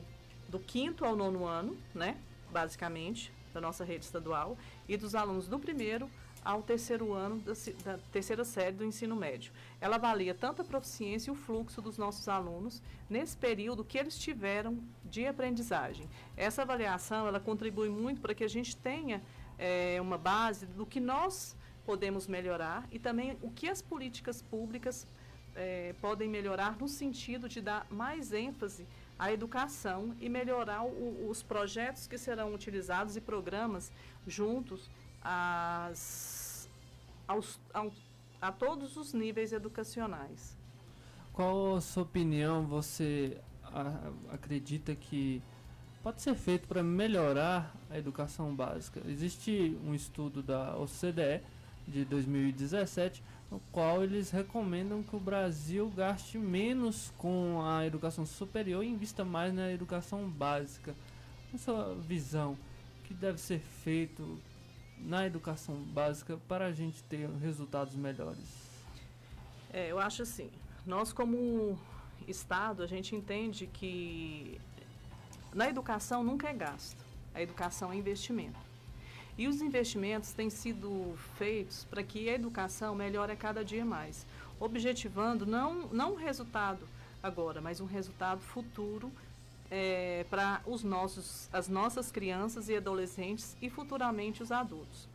[0.51, 2.17] do quinto ao nono ano, né,
[2.51, 6.09] basicamente, da nossa rede estadual, e dos alunos do primeiro
[6.43, 9.53] ao terceiro ano da, da, terceira série do ensino médio.
[9.79, 14.17] Ela avalia tanto a proficiência e o fluxo dos nossos alunos nesse período que eles
[14.17, 16.09] tiveram de aprendizagem.
[16.35, 19.21] Essa avaliação ela contribui muito para que a gente tenha
[19.57, 25.05] é, uma base do que nós podemos melhorar e também o que as políticas públicas
[25.55, 28.87] é, podem melhorar no sentido de dar mais ênfase
[29.21, 33.91] à educação e melhorar o, os projetos que serão utilizados e programas
[34.25, 34.89] juntos
[35.23, 36.67] às,
[37.27, 37.91] aos, ao,
[38.41, 40.57] a todos os níveis educacionais.
[41.31, 45.39] Qual a sua opinião você a, acredita que
[46.01, 49.03] pode ser feito para melhorar a educação básica?
[49.05, 51.43] Existe um estudo da OCDE
[51.87, 58.83] de 2017 no qual eles recomendam que o Brasil gaste menos com a educação superior
[58.83, 60.95] e invista mais na educação básica.
[61.49, 62.57] Qual a sua visão?
[63.03, 64.39] Que deve ser feito?
[65.03, 68.39] na educação básica para a gente ter resultados melhores?
[69.71, 70.49] É, eu acho assim,
[70.85, 71.77] nós como
[72.27, 74.59] Estado, a gente entende que
[75.53, 78.59] na educação nunca é gasto, a educação é investimento.
[79.41, 84.23] E os investimentos têm sido feitos para que a educação melhore a cada dia mais,
[84.59, 86.87] objetivando não, não um resultado
[87.23, 89.11] agora, mas um resultado futuro
[89.71, 95.09] é, para os nossos, as nossas crianças e adolescentes e futuramente os adultos.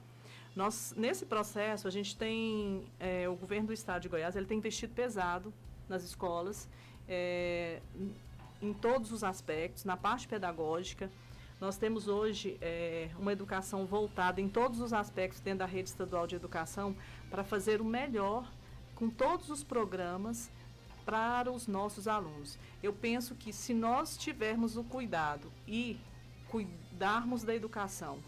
[0.57, 4.59] Nós, nesse processo, a gente tem, é, o governo do estado de Goiás, ele tem
[4.59, 5.55] investido pesado
[5.89, 6.69] nas escolas,
[7.09, 7.81] é,
[8.61, 11.09] em todos os aspectos, na parte pedagógica.
[11.67, 16.25] Nós temos hoje é, uma educação voltada em todos os aspectos dentro da rede estadual
[16.25, 16.95] de educação
[17.29, 18.49] para fazer o melhor
[18.95, 20.49] com todos os programas
[21.05, 22.57] para os nossos alunos.
[22.81, 25.99] Eu penso que se nós tivermos o cuidado e
[26.49, 28.21] cuidarmos da educação,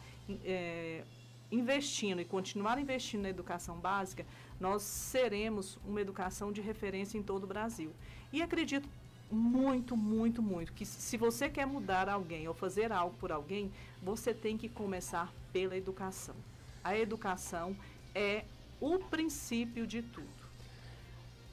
[0.45, 1.05] é,
[1.49, 4.27] investindo e continuar investindo na educação básica,
[4.59, 7.93] nós seremos uma educação de referência em todo o Brasil.
[8.33, 8.89] E acredito
[9.31, 13.71] muito, muito, muito que se você quer mudar alguém ou fazer algo por alguém,
[14.03, 16.35] você tem que começar pela educação.
[16.83, 17.77] A educação
[18.15, 18.45] é
[18.81, 20.39] o princípio de tudo.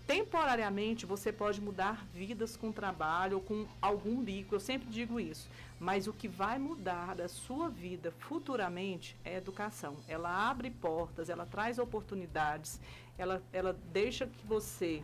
[0.07, 5.49] Temporariamente você pode mudar vidas com trabalho ou com algum bico, eu sempre digo isso.
[5.79, 9.97] Mas o que vai mudar da sua vida futuramente é a educação.
[10.07, 12.79] Ela abre portas, ela traz oportunidades,
[13.17, 15.03] ela, ela deixa que você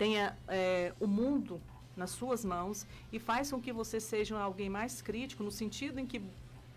[0.00, 1.60] tenha é, o mundo
[1.96, 6.06] nas suas mãos e faz com que você seja alguém mais crítico, no sentido em
[6.06, 6.20] que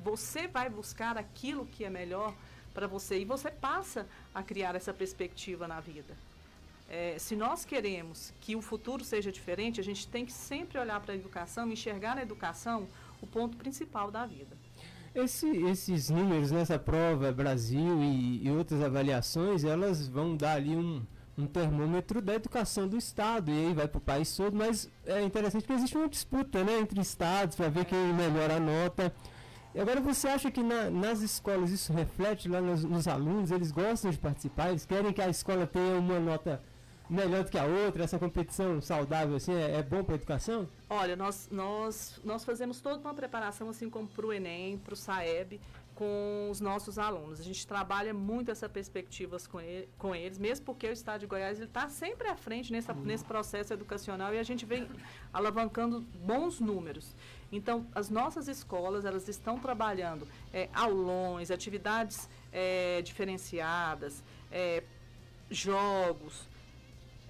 [0.10, 2.34] você vai buscar aquilo que é melhor
[2.74, 4.06] para você e você passa
[4.36, 6.14] a criar essa perspectiva na vida
[6.94, 11.00] é, se nós queremos que o futuro seja diferente, a gente tem que sempre olhar
[11.00, 12.88] para a educação, enxergar na educação
[13.20, 14.56] o ponto principal da vida.
[15.16, 21.04] Esse, esses números nessa prova Brasil e, e, outras avaliações, elas vão dar ali um,
[21.38, 25.22] um termômetro da educação do Estado e aí vai para o país todo, mas é
[25.22, 29.14] interessante que existe uma disputa né, entre estados para ver quem melhora a nota.
[29.74, 33.72] E agora você acha que na, nas escolas isso reflete lá nos, nos alunos, eles
[33.72, 36.62] gostam de participar, eles querem que a escola tenha uma nota
[37.10, 40.68] melhor do que a outra, essa competição saudável assim, é, é bom para a educação?
[40.90, 44.98] Olha, nós, nós, nós fazemos toda uma preparação assim como para o Enem, para o
[44.98, 45.60] SAEB,
[45.96, 47.40] com os nossos alunos.
[47.40, 51.28] A gente trabalha muito essa perspectivas com, ele, com eles, mesmo porque o Estado de
[51.28, 53.02] Goiás está sempre à frente nessa, uhum.
[53.02, 54.88] nesse processo educacional e a gente vem
[55.32, 57.16] alavancando bons números.
[57.52, 64.84] Então, as nossas escolas, elas estão trabalhando é, aulões, atividades é, diferenciadas, é,
[65.52, 66.48] jogos,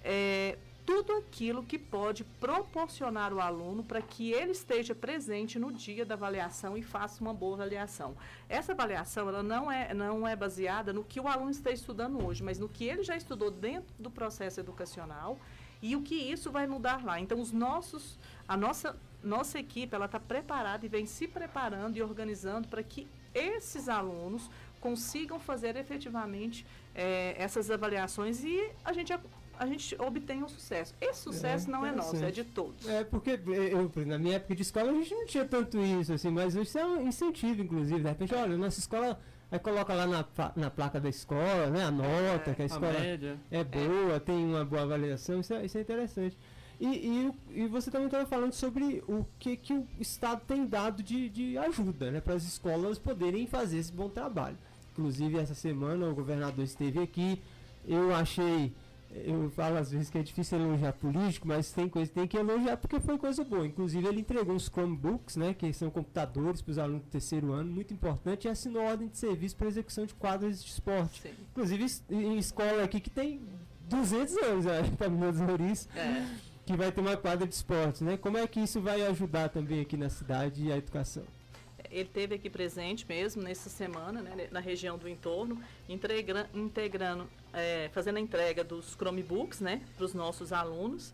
[0.04, 6.06] é, tudo aquilo que pode proporcionar o aluno para que ele esteja presente no dia
[6.06, 8.16] da avaliação e faça uma boa avaliação.
[8.50, 12.44] Essa avaliação ela não, é, não é baseada no que o aluno está estudando hoje,
[12.44, 15.40] mas no que ele já estudou dentro do processo educacional
[15.82, 17.20] e o que isso vai mudar lá.
[17.20, 18.18] Então, os nossos,
[18.48, 23.08] a nossa, nossa equipe ela está preparada e vem se preparando e organizando para que
[23.34, 29.14] esses alunos consigam fazer efetivamente é, essas avaliações e a gente
[29.64, 30.94] a gente obtém um sucesso.
[31.00, 32.88] Esse sucesso é, não é nosso, é de todos.
[32.88, 36.30] É, porque eu, na minha época de escola a gente não tinha tanto isso, assim,
[36.30, 38.02] mas isso é um incentivo, inclusive.
[38.02, 41.84] De repente, olha, nossa escola aí coloca lá na, na placa da escola, né?
[41.84, 45.66] A nota, é, que a escola a é boa, tem uma boa avaliação, isso é,
[45.66, 46.38] isso é interessante.
[46.80, 51.02] E, e, e você também estava falando sobre o que, que o Estado tem dado
[51.02, 54.58] de, de ajuda né, para as escolas poderem fazer esse bom trabalho.
[54.92, 57.42] Inclusive, essa semana o governador esteve aqui.
[57.88, 58.74] Eu achei
[59.14, 62.38] eu falo às vezes que é difícil elogiar político, mas tem coisa que tem que
[62.38, 63.66] elogiar porque foi coisa boa.
[63.66, 67.72] Inclusive ele entregou os Chromebooks, né, que são computadores para os alunos do terceiro ano,
[67.72, 71.22] muito importante, e assinou ordem de serviço para execução de quadras de esporte.
[71.22, 71.34] Sim.
[71.52, 73.42] Inclusive em escola aqui que tem
[73.90, 74.66] 200 anos,
[74.98, 76.26] para meus Louris, é.
[76.66, 78.18] que vai ter uma quadra de esporte, né?
[78.18, 81.24] Como é que isso vai ajudar também aqui na cidade e a educação?
[81.94, 87.90] Ele teve aqui presente mesmo nessa semana, né, na região do entorno, integra, integrando, é,
[87.94, 91.14] fazendo a entrega dos Chromebooks, né, para os nossos alunos.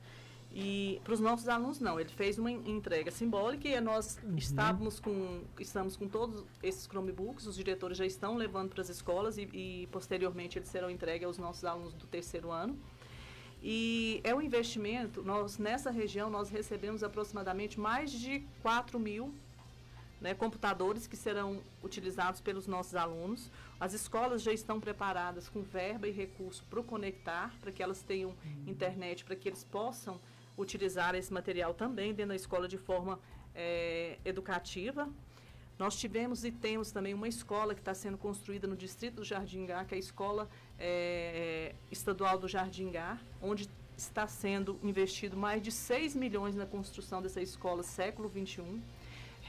[0.52, 4.36] E para os nossos alunos não, ele fez uma entrega simbólica e nós uhum.
[4.36, 9.38] estávamos com, estamos com todos esses Chromebooks, os diretores já estão levando para as escolas
[9.38, 12.76] e, e posteriormente eles serão entregues aos nossos alunos do terceiro ano.
[13.62, 19.32] E é um investimento, nós nessa região nós recebemos aproximadamente mais de 4 mil
[20.22, 23.50] né, computadores que serão utilizados pelos nossos alunos.
[23.80, 28.02] As escolas já estão preparadas com verba e recurso para o conectar, para que elas
[28.02, 28.64] tenham uhum.
[28.68, 30.20] internet, para que eles possam
[30.58, 33.20] utilizar esse material também dentro da escola de forma
[33.56, 35.10] é, educativa.
[35.78, 39.86] Nós tivemos e temos também uma escola que está sendo construída no distrito do Jardingá,
[39.86, 46.16] que é a Escola é, Estadual do Jardingá, onde está sendo investido mais de 6
[46.16, 48.82] milhões na construção dessa escola século 21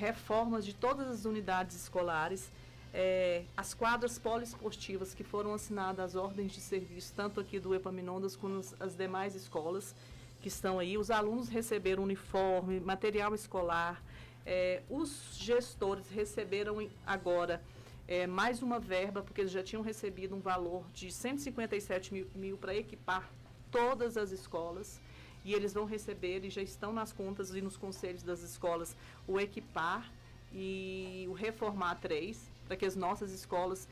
[0.01, 2.51] reformas de todas as unidades escolares,
[2.93, 8.35] é, as quadras poliesportivas que foram assinadas as ordens de serviço, tanto aqui do Epaminondas
[8.35, 9.95] como as, demais escolas
[10.41, 10.97] que estão aí.
[10.97, 14.03] Os alunos receberam uniforme, material escolar,
[14.47, 17.63] é, os gestores receberam agora
[18.09, 22.57] é, mais uma verba, porque eles já tinham recebido um valor de 157 mil, mil
[22.57, 23.31] para equipar
[23.71, 24.99] todas as escolas
[25.45, 29.41] e eles vão receber e já estão nas contas e nos conselhos das escolas o
[29.41, 30.11] equipar
[30.53, 33.89] e o reformar 3, para que as nossas escolas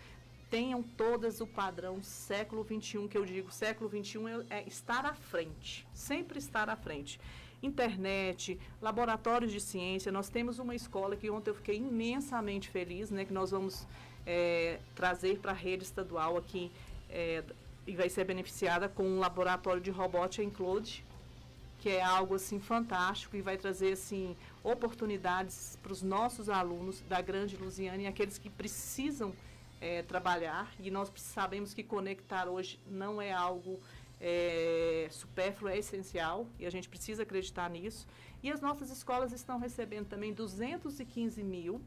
[0.50, 5.14] tenham todas o padrão século 21, que eu digo, século 21 é, é estar à
[5.14, 7.20] frente, sempre estar à frente.
[7.62, 13.24] Internet, laboratórios de ciência, nós temos uma escola que ontem eu fiquei imensamente feliz, né,
[13.24, 13.86] que nós vamos
[14.24, 16.70] é, trazer para a rede estadual aqui
[17.10, 17.42] é,
[17.86, 20.50] e vai ser beneficiada com um laboratório de robótica em
[21.78, 27.20] que é algo assim fantástico e vai trazer assim oportunidades para os nossos alunos da
[27.20, 29.32] Grande Lusiana e aqueles que precisam
[29.80, 30.72] é, trabalhar.
[30.80, 33.78] E nós sabemos que conectar hoje não é algo
[34.20, 38.06] é, supérfluo, é essencial e a gente precisa acreditar nisso.
[38.42, 41.80] E as nossas escolas estão recebendo também 215 mil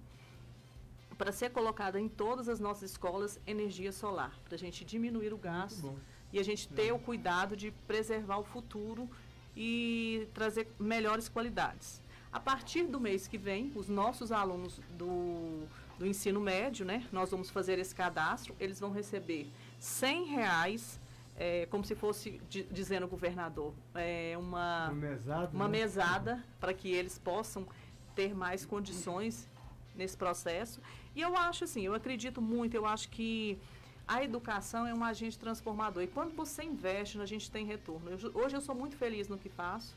[1.18, 5.38] para ser colocada em todas as nossas escolas energia solar, para a gente diminuir o
[5.38, 5.96] gasto
[6.34, 9.10] e a gente ter o cuidado de preservar o futuro
[9.56, 12.02] e trazer melhores qualidades.
[12.32, 15.64] A partir do mês que vem, os nossos alunos do,
[16.00, 21.00] do ensino médio, né, nós vamos fazer esse cadastro, eles vão receber 100 reais,
[21.38, 22.40] é, como se fosse
[22.72, 25.80] dizendo o governador, é, uma, uma mesada, uma né?
[25.80, 27.68] mesada para que eles possam
[28.16, 29.50] ter mais condições
[29.96, 30.82] nesse processo.
[31.16, 33.58] E eu acho assim, eu acredito muito, eu acho que
[34.12, 36.04] a educação é um agente transformador.
[36.04, 38.10] E quando você investe, a gente tem retorno.
[38.10, 39.96] Eu, hoje eu sou muito feliz no que faço.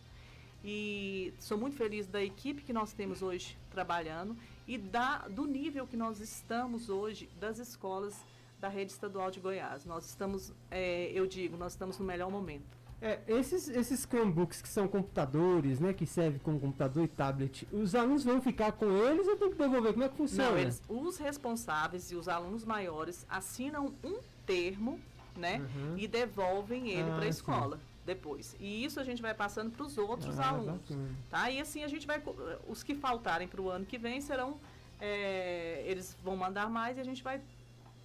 [0.64, 4.36] E sou muito feliz da equipe que nós temos hoje trabalhando
[4.68, 8.14] e da, do nível que nós estamos hoje das escolas
[8.60, 9.84] da rede estadual de Goiás.
[9.84, 12.83] Nós estamos, é, eu digo, nós estamos no melhor momento.
[13.06, 17.94] É, esses, esses Chromebooks que são computadores, né, que servem como computador e tablet, os
[17.94, 19.92] alunos vão ficar com eles ou tem que devolver?
[19.92, 20.50] Como é que funciona?
[20.52, 24.98] Não, eles, os responsáveis e os alunos maiores assinam um termo,
[25.36, 25.98] né, Uhum.
[25.98, 27.28] e devolvem ele Ah, para a sim.
[27.28, 28.56] escola depois.
[28.58, 31.08] E isso a gente vai passando para os outros Ah, alunos, bacana.
[31.28, 31.50] tá?
[31.50, 32.22] E assim a gente vai,
[32.66, 34.56] os que faltarem para o ano que vem serão,
[35.00, 37.38] é, eles vão mandar mais e a gente vai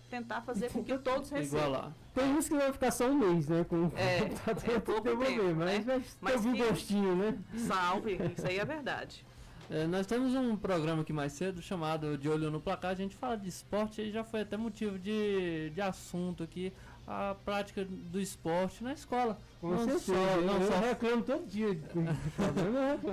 [0.10, 1.68] tentar fazer com que todos recebam.
[1.68, 1.94] Igualar.
[2.14, 5.02] Tem uns que vão ficar só um mês, né, com o É, computador é pouco
[5.02, 6.02] devolver, tempo, mas né?
[6.22, 7.38] vai ter um gostinho, né?
[7.68, 9.26] Salve, isso aí é verdade.
[9.70, 12.90] É, nós temos um programa aqui mais cedo chamado De Olho no Placar.
[12.92, 16.74] A gente fala de esporte e já foi até motivo de, de assunto aqui
[17.06, 19.38] a prática do esporte na escola.
[19.62, 20.06] Com não certeza.
[20.14, 21.80] só, não eu só reclamo todo dia.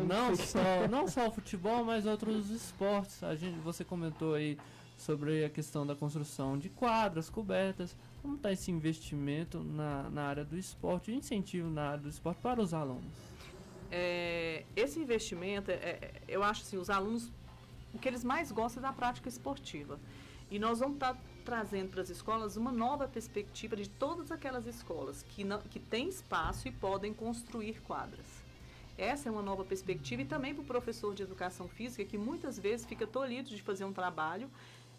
[0.08, 3.22] Não só, não só o futebol, mas outros esportes.
[3.22, 4.58] A gente, você comentou aí
[4.96, 7.94] sobre a questão da construção de quadras cobertas.
[8.22, 12.60] Como está esse investimento na, na área do esporte, incentivo na área do esporte para
[12.60, 13.12] os alunos?
[13.90, 17.30] É, esse investimento, é, é, eu acho assim, os alunos,
[17.94, 19.98] o que eles mais gostam é da prática esportiva.
[20.50, 25.22] E nós vamos estar trazendo para as escolas uma nova perspectiva de todas aquelas escolas
[25.22, 28.26] que, não, que têm espaço e podem construir quadras.
[28.98, 32.58] Essa é uma nova perspectiva e também para o professor de educação física, que muitas
[32.58, 34.50] vezes fica tolhido de fazer um trabalho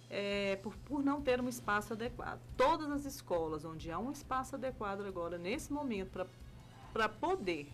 [0.10, 2.40] é, por, por não ter um espaço adequado.
[2.56, 6.26] Todas as escolas onde há um espaço adequado agora, nesse momento,
[6.94, 7.68] para poder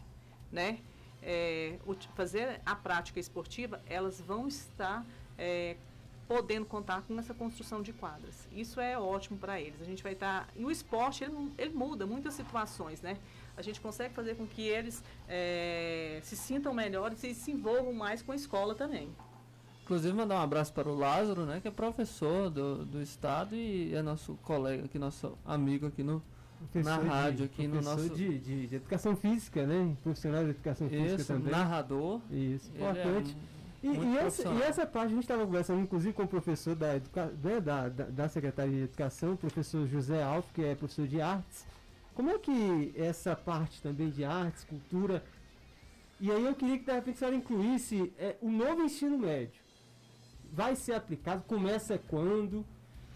[0.51, 0.79] né,
[1.21, 1.77] é,
[2.15, 5.05] fazer a prática esportiva, elas vão estar
[5.37, 5.75] é,
[6.27, 8.47] podendo contar com essa construção de quadras.
[8.51, 9.81] Isso é ótimo para eles.
[9.81, 10.47] A gente vai estar.
[10.55, 13.17] e o esporte, ele, ele muda muitas situações, né?
[13.55, 18.21] A gente consegue fazer com que eles é, se sintam melhores e se envolvam mais
[18.23, 19.13] com a escola também.
[19.83, 23.93] Inclusive mandar um abraço para o Lázaro, né, que é professor do, do estado e
[23.93, 26.21] é nosso colega aqui, nosso amigo aqui no
[26.73, 29.93] de- rádio aqui no professor nosso- De, de, de educação física, né?
[30.01, 31.51] Profissional de educação física isso, também.
[31.51, 32.21] narrador.
[32.31, 33.35] Isso, é importante.
[33.83, 36.73] um- E, e essa, e essa parte a gente estava conversando, inclusive, com o professor
[36.73, 37.25] da, educa...
[37.43, 41.19] né, da, da, da Secretaria de Educação, o professor José Alves, que é professor de
[41.19, 41.65] artes.
[42.15, 45.21] Como é que essa parte também de artes, cultura.
[46.21, 49.61] E aí eu queria que de repente a senhora incluísse é, o novo ensino médio.
[50.53, 51.43] Vai ser aplicado?
[51.45, 52.63] Começa quando?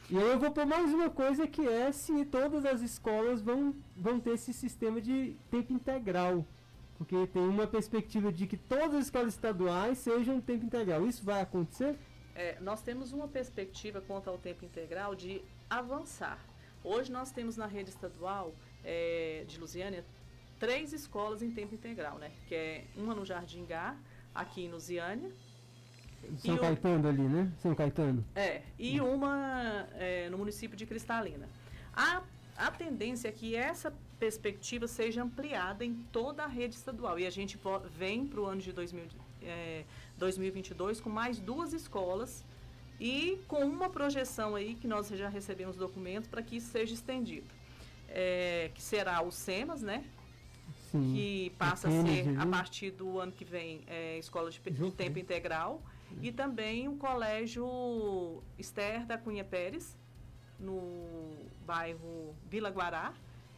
[0.09, 3.75] E aí eu vou pôr mais uma coisa que é se todas as escolas vão,
[3.95, 6.43] vão ter esse sistema de tempo integral.
[6.97, 11.05] Porque tem uma perspectiva de que todas as escolas estaduais sejam tempo integral.
[11.05, 11.95] Isso vai acontecer?
[12.33, 16.43] É, nós temos uma perspectiva quanto ao tempo integral de avançar.
[16.83, 18.51] Hoje nós temos na rede estadual
[18.83, 20.03] é, de Lusiânia
[20.59, 22.31] três escolas em tempo integral, né?
[22.47, 23.95] Que é uma no Jardim Gá,
[24.33, 25.31] aqui em Lusiânia,
[26.37, 27.51] São o- Caetano ali, né?
[27.61, 28.23] São Caetano.
[28.35, 31.47] é, e uma é, no município de Cristalina.
[31.95, 32.21] A,
[32.57, 37.17] a tendência é que essa perspectiva seja ampliada em toda a rede estadual.
[37.19, 37.59] E a gente
[37.97, 39.05] vem para o ano de 2000,
[39.43, 39.83] é,
[40.17, 42.43] 2022 com mais duas escolas
[42.99, 47.47] e com uma projeção aí que nós já recebemos documentos para que isso seja estendido.
[48.09, 50.03] É, que será o SEMAS, né?
[50.91, 51.13] Sim.
[51.13, 52.51] que passa a ser, a ali.
[52.51, 55.19] partir do ano que vem, é, escola de, de tempo né?
[55.21, 55.81] integral.
[56.21, 59.95] E também o colégio Esther da Cunha Pérez,
[60.59, 61.31] no
[61.65, 63.13] bairro Vila Guará,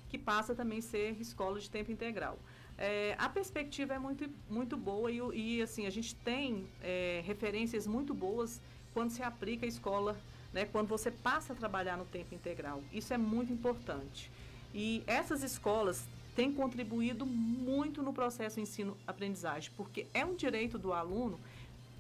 [0.09, 2.37] que passa também a ser escola de tempo integral.
[2.77, 7.85] É, a perspectiva é muito, muito boa e, e, assim, a gente tem é, referências
[7.85, 8.61] muito boas
[8.93, 10.17] quando se aplica a escola,
[10.53, 12.81] né, quando você passa a trabalhar no tempo integral.
[12.91, 14.31] Isso é muito importante.
[14.73, 21.37] E essas escolas têm contribuído muito no processo ensino-aprendizagem, porque é um direito do aluno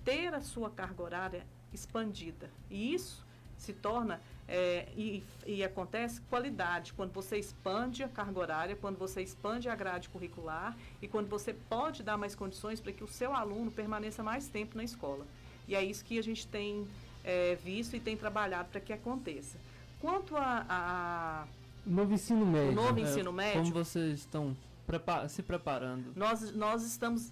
[0.09, 2.49] ter a sua carga horária expandida.
[2.69, 3.23] E isso
[3.57, 9.21] se torna é, e, e acontece qualidade quando você expande a carga horária, quando você
[9.21, 13.33] expande a grade curricular e quando você pode dar mais condições para que o seu
[13.33, 15.25] aluno permaneça mais tempo na escola.
[15.67, 16.87] E é isso que a gente tem
[17.23, 19.57] é, visto e tem trabalhado para que aconteça.
[20.01, 21.47] Quanto a, a
[21.85, 22.73] Novo ensino médio.
[22.73, 24.55] novo É, ensino médio, Como vocês estão
[25.27, 26.11] se preparando?
[26.15, 27.31] nós, nós estamos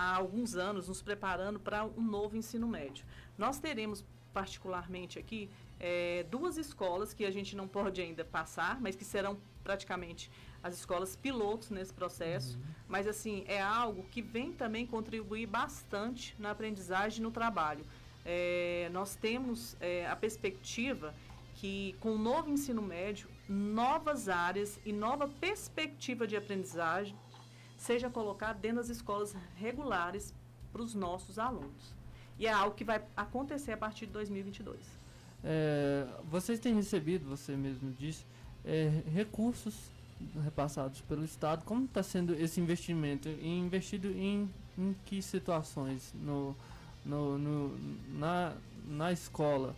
[0.00, 3.04] há alguns anos nos preparando para um novo ensino médio.
[3.36, 8.96] Nós teremos, particularmente aqui, eh, duas escolas que a gente não pode ainda passar, mas
[8.96, 10.30] que serão praticamente
[10.62, 12.58] as escolas pilotos nesse processo.
[12.88, 17.84] Mas, assim, é algo que vem também contribuir bastante na aprendizagem e no trabalho.
[18.24, 21.14] Eh, nós temos eh, a perspectiva
[21.56, 27.14] que, com o novo ensino médio, novas áreas e nova perspectiva de aprendizagem
[27.80, 30.34] seja colocado dentro das escolas regulares
[30.70, 31.94] para os nossos alunos.
[32.38, 34.78] E é algo que vai acontecer a partir de 2022.
[35.42, 38.24] É, vocês têm recebido, você mesmo disse,
[38.64, 39.74] é, recursos
[40.44, 41.64] repassados pelo Estado.
[41.64, 43.28] Como está sendo esse investimento?
[43.28, 46.54] E investido em, em que situações no,
[47.04, 47.78] no, no
[48.10, 48.52] na,
[48.86, 49.74] na escola?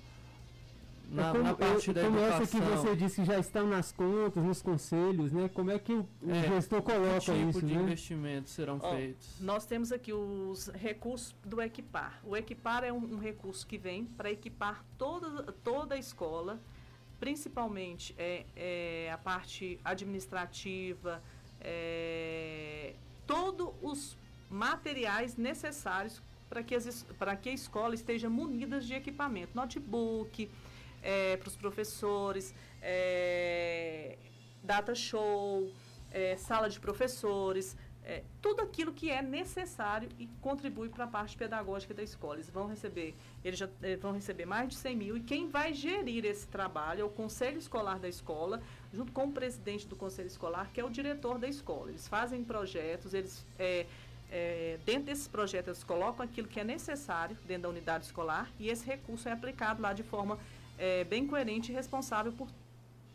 [1.13, 2.43] Na, é como, na parte eu, da como educação.
[2.43, 5.51] essa que você disse que já estão nas contas, nos conselhos, né?
[5.53, 7.83] Como é que o, é, gestor coloca que tipo isso, de né?
[7.83, 9.37] investimentos serão oh, feitos?
[9.39, 12.19] Nós temos aqui os recursos do Equipar.
[12.25, 16.59] O Equipar é um, um recurso que vem para equipar toda, toda a escola,
[17.21, 21.23] principalmente é, é a parte administrativa,
[21.61, 22.95] é,
[23.27, 24.17] todos os
[24.49, 26.77] materiais necessários para que,
[27.41, 30.51] que a escola esteja munida de equipamento, notebook,
[31.03, 34.17] é, para os professores, é,
[34.63, 35.71] data show,
[36.11, 41.37] é, sala de professores, é, tudo aquilo que é necessário e contribui para a parte
[41.37, 42.35] pedagógica da escola.
[42.35, 45.73] Eles vão receber, eles já é, vão receber mais de 100 mil e quem vai
[45.73, 48.61] gerir esse trabalho é o conselho escolar da escola,
[48.93, 51.91] junto com o presidente do conselho escolar, que é o diretor da escola.
[51.91, 53.87] Eles fazem projetos, eles é,
[54.33, 58.69] é, dentro desses projetos eles colocam aquilo que é necessário dentro da unidade escolar e
[58.69, 60.39] esse recurso é aplicado lá de forma
[60.83, 62.49] é, bem coerente e responsável por,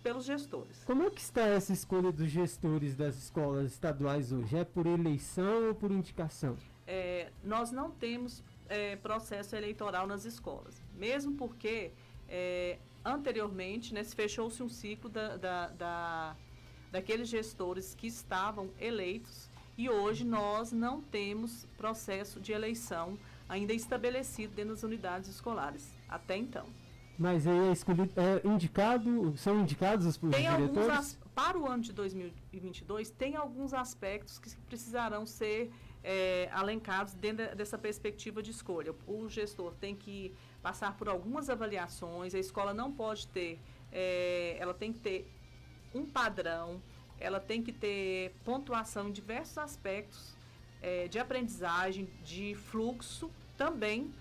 [0.02, 0.86] pelos gestores.
[0.86, 4.56] Como é que está essa escolha dos gestores das escolas estaduais hoje?
[4.56, 6.56] É por eleição ou por indicação?
[6.88, 11.92] É, nós não temos é, processo eleitoral nas escolas, mesmo porque
[12.30, 16.36] é, anteriormente né, fechou-se um ciclo da, da, da,
[16.90, 24.56] daqueles gestores que estavam eleitos e hoje nós não temos processo de eleição ainda estabelecido
[24.56, 26.66] dentro das unidades escolares, até então.
[27.18, 30.90] Mas aí é escolhido, é indicado, são indicados os, os tem diretores?
[30.90, 35.72] Alguns, para o ano de 2022, tem alguns aspectos que precisarão ser
[36.04, 38.94] é, alencados dentro dessa perspectiva de escolha.
[39.08, 43.60] O gestor tem que passar por algumas avaliações, a escola não pode ter,
[43.92, 45.28] é, ela tem que ter
[45.96, 46.82] um padrão,
[47.20, 50.36] ela tem que ter pontuação em diversos aspectos
[50.82, 54.12] é, de aprendizagem, de fluxo também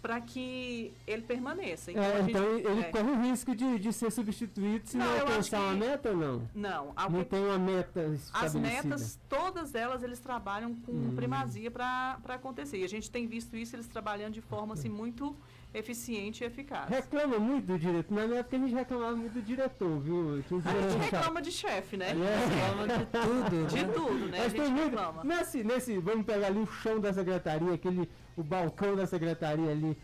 [0.00, 1.90] para que ele permaneça.
[1.90, 2.90] Então, é, gente, então ele é.
[2.90, 6.48] corre o risco de, de ser substituído se não, não alcançar uma meta ou não?
[6.54, 6.94] Não.
[7.10, 11.12] Não tem uma meta As metas, todas elas, eles trabalham com hum.
[11.14, 12.78] primazia para acontecer.
[12.78, 15.36] E a gente tem visto isso, eles trabalhando de forma assim, muito
[15.72, 16.88] eficiente e eficaz.
[16.88, 18.14] Reclama muito do diretor.
[18.14, 20.32] Na minha época a gente reclamava muito do diretor, viu?
[20.32, 22.10] A gente reclama de chefe, né?
[22.10, 22.46] É.
[22.46, 23.66] Reclama de tudo.
[23.68, 23.92] De né?
[23.92, 24.38] tudo, né?
[24.38, 25.24] Mas a gente muito, reclama.
[25.24, 29.96] Nesse, nesse, vamos pegar ali o chão da secretaria, aquele o balcão da secretaria ali.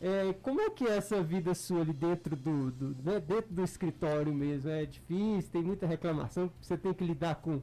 [0.00, 3.64] É, como é que é essa vida sua ali dentro do, do né, dentro do
[3.64, 4.70] escritório mesmo?
[4.70, 7.60] É difícil, tem muita reclamação, você tem que lidar com.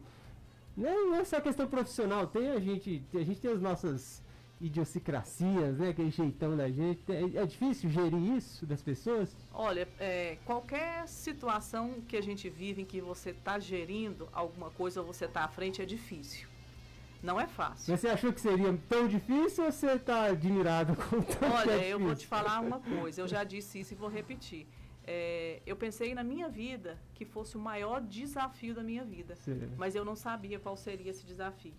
[0.76, 4.22] Né, não é só questão profissional, tem a gente, a gente tem as nossas
[4.59, 5.89] idiosincrasias, né?
[5.89, 7.01] Aquele jeitão da gente.
[7.11, 9.36] É, é difícil gerir isso das pessoas?
[9.53, 15.01] Olha, é, qualquer situação que a gente vive em que você está gerindo alguma coisa
[15.01, 16.47] ou você está à frente é difícil.
[17.26, 17.98] Não é fácil.
[17.98, 22.00] Você achou que seria tão difícil ou você está admirado com tanto Olha, é eu
[22.00, 24.68] vou te falar uma coisa, eu já disse isso e vou repetir.
[25.08, 29.70] É, eu pensei na minha vida que fosse o maior desafio da minha vida, Sim.
[29.76, 31.74] mas eu não sabia qual seria esse desafio.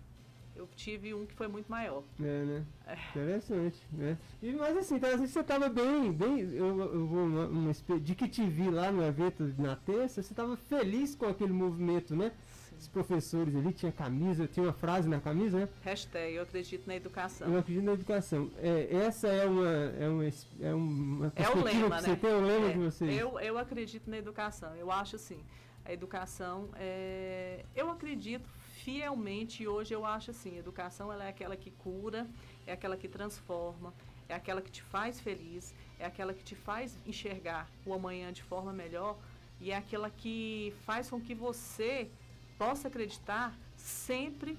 [0.53, 2.03] Eu tive um que foi muito maior.
[2.19, 2.65] É, né?
[2.85, 2.97] É.
[3.11, 4.17] Interessante, né?
[4.41, 7.71] E, mas assim, interessante você estava bem, bem, eu, eu vou uma, uma,
[8.01, 12.15] de que te vi lá no evento na terça, você estava feliz com aquele movimento,
[12.15, 12.31] né?
[12.79, 15.69] Os professores ali, tinha camisa, tinha uma frase na camisa, né?
[15.83, 17.47] Hashtag, eu acredito na educação.
[17.47, 18.51] Eu acredito na educação.
[18.57, 22.15] É, essa é uma, é uma, é uma é o lema, você né?
[22.15, 23.17] tem, o lema é, de vocês.
[23.17, 24.75] Eu, eu acredito na educação.
[24.75, 25.39] Eu acho assim,
[25.85, 28.49] a educação, é, eu acredito
[28.83, 32.27] fielmente e hoje eu acho assim, a educação ela é aquela que cura,
[32.65, 33.93] é aquela que transforma,
[34.29, 38.43] é aquela que te faz feliz, é aquela que te faz enxergar o amanhã de
[38.43, 39.17] forma melhor
[39.59, 42.09] e é aquela que faz com que você
[42.57, 44.57] possa acreditar sempre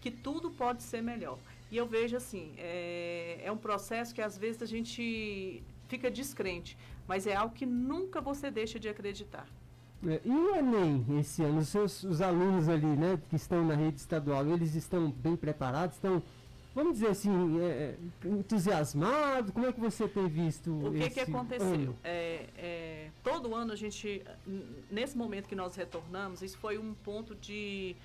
[0.00, 1.38] que tudo pode ser melhor.
[1.70, 6.76] E eu vejo assim, é, é um processo que às vezes a gente fica descrente,
[7.06, 9.46] mas é algo que nunca você deixa de acreditar.
[10.06, 13.74] É, e o Enem esse ano, os seus os alunos ali, né, que estão na
[13.74, 16.22] rede estadual, eles estão bem preparados, estão
[16.74, 19.52] vamos dizer assim, é, é, entusiasmado?
[19.52, 21.96] Como é que você tem visto O que, que aconteceu?
[22.02, 24.22] É, é, todo ano a gente,
[24.90, 27.96] nesse momento que nós retornamos, isso foi um ponto de,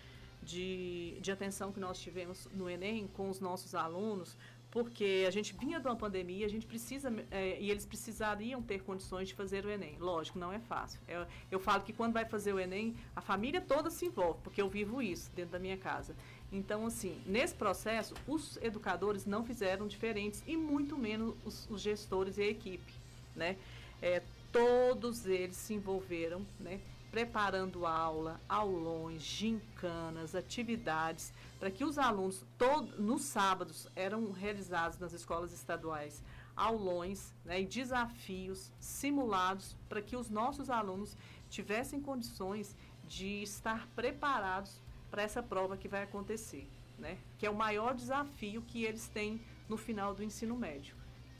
[0.44, 4.38] de, de atenção que nós tivemos no Enem com os nossos alunos,
[4.70, 8.84] porque a gente vinha de uma pandemia, a gente precisa, é, e eles precisariam ter
[8.84, 9.96] condições de fazer o Enem.
[9.98, 11.00] Lógico, não é fácil.
[11.08, 14.62] Eu, eu falo que quando vai fazer o Enem, a família toda se envolve, porque
[14.62, 16.16] eu vivo isso dentro da minha casa.
[16.52, 22.38] Então, assim, nesse processo, os educadores não fizeram diferentes e muito menos os, os gestores
[22.38, 22.94] e a equipe,
[23.36, 23.58] né?
[24.02, 26.80] É, todos eles se envolveram, né?
[27.12, 35.14] preparando aula, aulões, gincanas, atividades, para que os alunos, todo, nos sábados, eram realizados nas
[35.14, 36.22] escolas estaduais
[36.56, 41.16] aulões né, e desafios simulados para que os nossos alunos
[41.50, 42.76] tivessem condições
[43.08, 44.82] de estar preparados
[45.18, 46.68] para essa prova que vai acontecer,
[47.00, 47.18] né?
[47.40, 50.96] Que é o maior desafio que eles têm no final do ensino médio,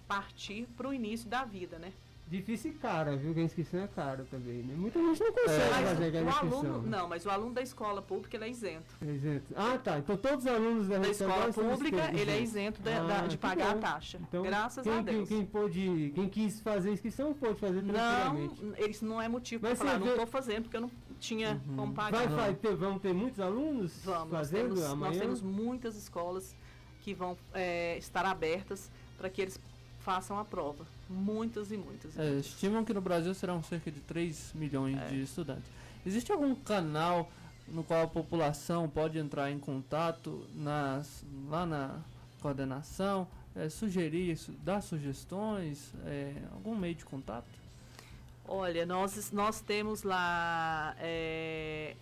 [0.08, 1.94] partir para o início da vida, né?
[2.28, 3.34] Difícil e cara, viu?
[3.36, 4.74] Que a inscrição é cara também, né?
[4.76, 6.60] Muita gente não consegue Mas fazer aquela o inscrição.
[6.60, 8.96] aluno, não, mas o aluno da escola pública ele é isento.
[9.00, 9.54] É isento.
[9.56, 10.00] Ah, tá.
[10.00, 13.38] Então todos os alunos da, Da escola pública ele é isento da- da- Ah, de
[13.38, 13.80] que pagar a bom.
[13.80, 14.20] taxa.
[14.28, 15.30] Então, Graças quem, a quem- Deus.
[15.30, 18.74] Quem, pôde, quem quis fazer inscrição pode fazer Não, tranquilamente.
[18.84, 21.62] eles não é motivo para falar, você não vê- estou fazendo porque eu não tinha
[21.76, 22.28] como pagar.
[22.28, 25.12] Vai, vai ter, vão ter muitos alunos Vamos, nós fazendo temos, amanhã?
[25.12, 26.56] nós temos muitas escolas
[27.02, 29.60] que vão é, estar abertas para que eles
[30.00, 30.86] façam a prova.
[31.10, 32.16] Muitas e muitas.
[32.16, 35.08] e É, estimam que no Brasil serão cerca de 3 milhões É.
[35.08, 35.70] de estudantes.
[36.06, 37.30] Existe algum canal
[37.68, 42.00] no qual a população pode entrar em contato nas, lá na
[42.42, 47.48] coordenação, é, sugerir, su- dar sugestões, é, algum meio de contato?
[48.48, 51.96] Olha, nós, nós temos lá é,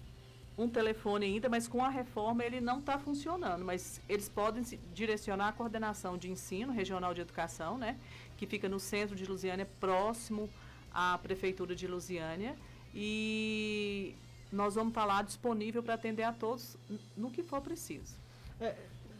[0.57, 3.65] um telefone ainda, mas com a reforma ele não está funcionando.
[3.65, 7.97] Mas eles podem direcionar à coordenação de ensino regional de educação, né?
[8.37, 10.49] Que fica no centro de Lusiânia, próximo
[10.93, 12.55] à prefeitura de Lusiânia.
[12.93, 14.15] E
[14.51, 16.77] nós vamos estar lá disponível para atender a todos
[17.17, 18.15] no que for preciso.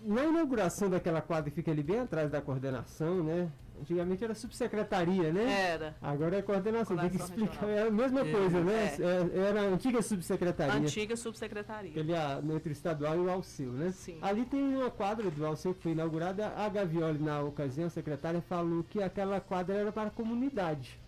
[0.04, 3.52] Na inauguração daquela quadra que fica ali bem atrás da coordenação, né?
[3.80, 5.52] Antigamente era subsecretaria, né?
[5.72, 5.96] Era.
[6.02, 6.98] Agora é coordenação.
[6.98, 7.66] Tem que explicar.
[7.66, 7.78] regional.
[7.78, 8.96] É a mesma É, coisa, né?
[8.98, 9.38] é.
[9.38, 10.74] É, Era a antiga subsecretaria.
[10.74, 12.00] Antiga subsecretaria.
[12.00, 13.92] Ali a, entre o estadual e o Alceu, né?
[13.92, 14.18] Sim.
[14.22, 16.48] Ali tem uma quadra do Alceu que foi inaugurada.
[16.56, 21.00] A Gavioli, na ocasião, a secretária, falou que aquela quadra era para a comunidade.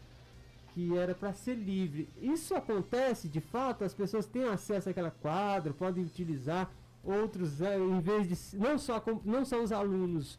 [0.74, 2.08] Que era para ser livre.
[2.22, 3.84] Isso acontece de fato?
[3.84, 6.70] As pessoas têm acesso àquela quadra, podem utilizar.
[7.04, 8.58] Outros, é, em vez de.
[8.58, 10.38] Não só, não só os alunos,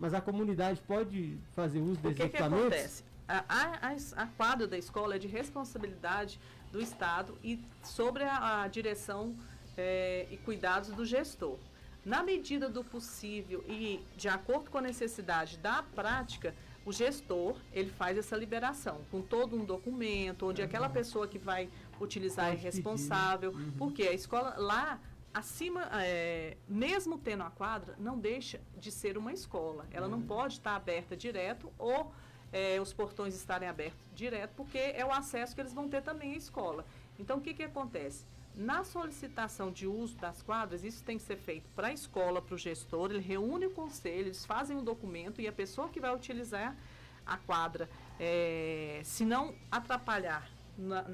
[0.00, 2.66] mas a comunidade pode fazer uso O desses que, que equipamentos?
[2.66, 3.04] acontece?
[3.28, 6.40] A, a, a quadra da escola é de responsabilidade
[6.72, 9.36] do Estado e sobre a, a direção
[9.76, 11.58] eh, e cuidados do gestor.
[12.04, 17.90] Na medida do possível e de acordo com a necessidade da prática, o gestor ele
[17.90, 21.68] faz essa liberação com todo um documento onde aquela pessoa que vai
[22.00, 22.70] utilizar Pode é pedir, né?
[22.72, 24.98] responsável, porque a escola lá
[25.32, 29.86] acima, é, mesmo tendo a quadra, não deixa de ser uma escola.
[29.92, 32.12] Ela não pode estar aberta direto ou
[32.52, 36.32] é, os portões estarem abertos direto, porque é o acesso que eles vão ter também
[36.32, 36.84] à escola.
[37.18, 38.24] Então, o que, que acontece?
[38.54, 42.54] Na solicitação de uso das quadras, isso tem que ser feito para a escola, para
[42.54, 46.14] o gestor, ele reúne o conselho, eles fazem um documento e a pessoa que vai
[46.14, 46.76] utilizar
[47.24, 50.50] a quadra, é, se não atrapalhar
[50.80, 51.04] na-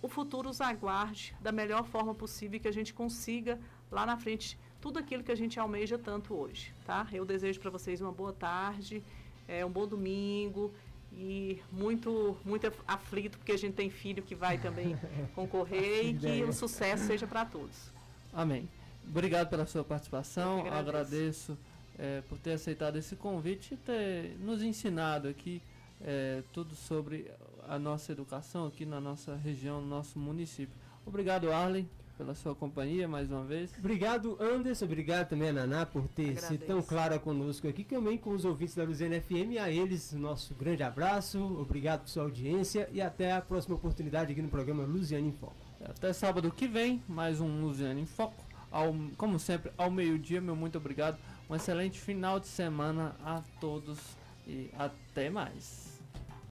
[0.00, 3.58] o futuro os aguarde da melhor forma possível e que a gente consiga
[3.90, 7.08] lá na frente tudo aquilo que a gente almeja tanto hoje, tá?
[7.12, 9.02] Eu desejo para vocês uma boa tarde,
[9.48, 10.72] é, um bom domingo
[11.16, 14.96] e muito muito aflito porque a gente tem filho que vai também
[15.34, 17.90] concorrer e que o sucesso seja para todos.
[18.32, 18.68] Amém.
[19.08, 20.60] Obrigado pela sua participação.
[20.60, 21.58] agradeço, agradeço
[21.98, 25.62] é, por ter aceitado esse convite e ter nos ensinado aqui
[26.00, 27.30] é, tudo sobre
[27.68, 30.74] a nossa educação aqui na nossa região, no nosso município.
[31.04, 33.72] Obrigado, Arlen, pela sua companhia mais uma vez.
[33.78, 34.84] Obrigado, Anderson.
[34.84, 36.46] Obrigado também a Naná por ter Agradeço.
[36.48, 39.58] sido tão clara conosco aqui, também com os ouvintes da Luziana FM.
[39.60, 41.38] A eles, nosso grande abraço.
[41.60, 45.54] Obrigado por sua audiência e até a próxima oportunidade aqui no programa Luziana em Foco.
[45.84, 48.42] Até sábado que vem, mais um Luziana em Foco.
[48.70, 51.18] Ao, como sempre, ao meio-dia, meu muito obrigado.
[51.48, 53.98] Um excelente final de semana a todos
[54.46, 55.95] e até mais.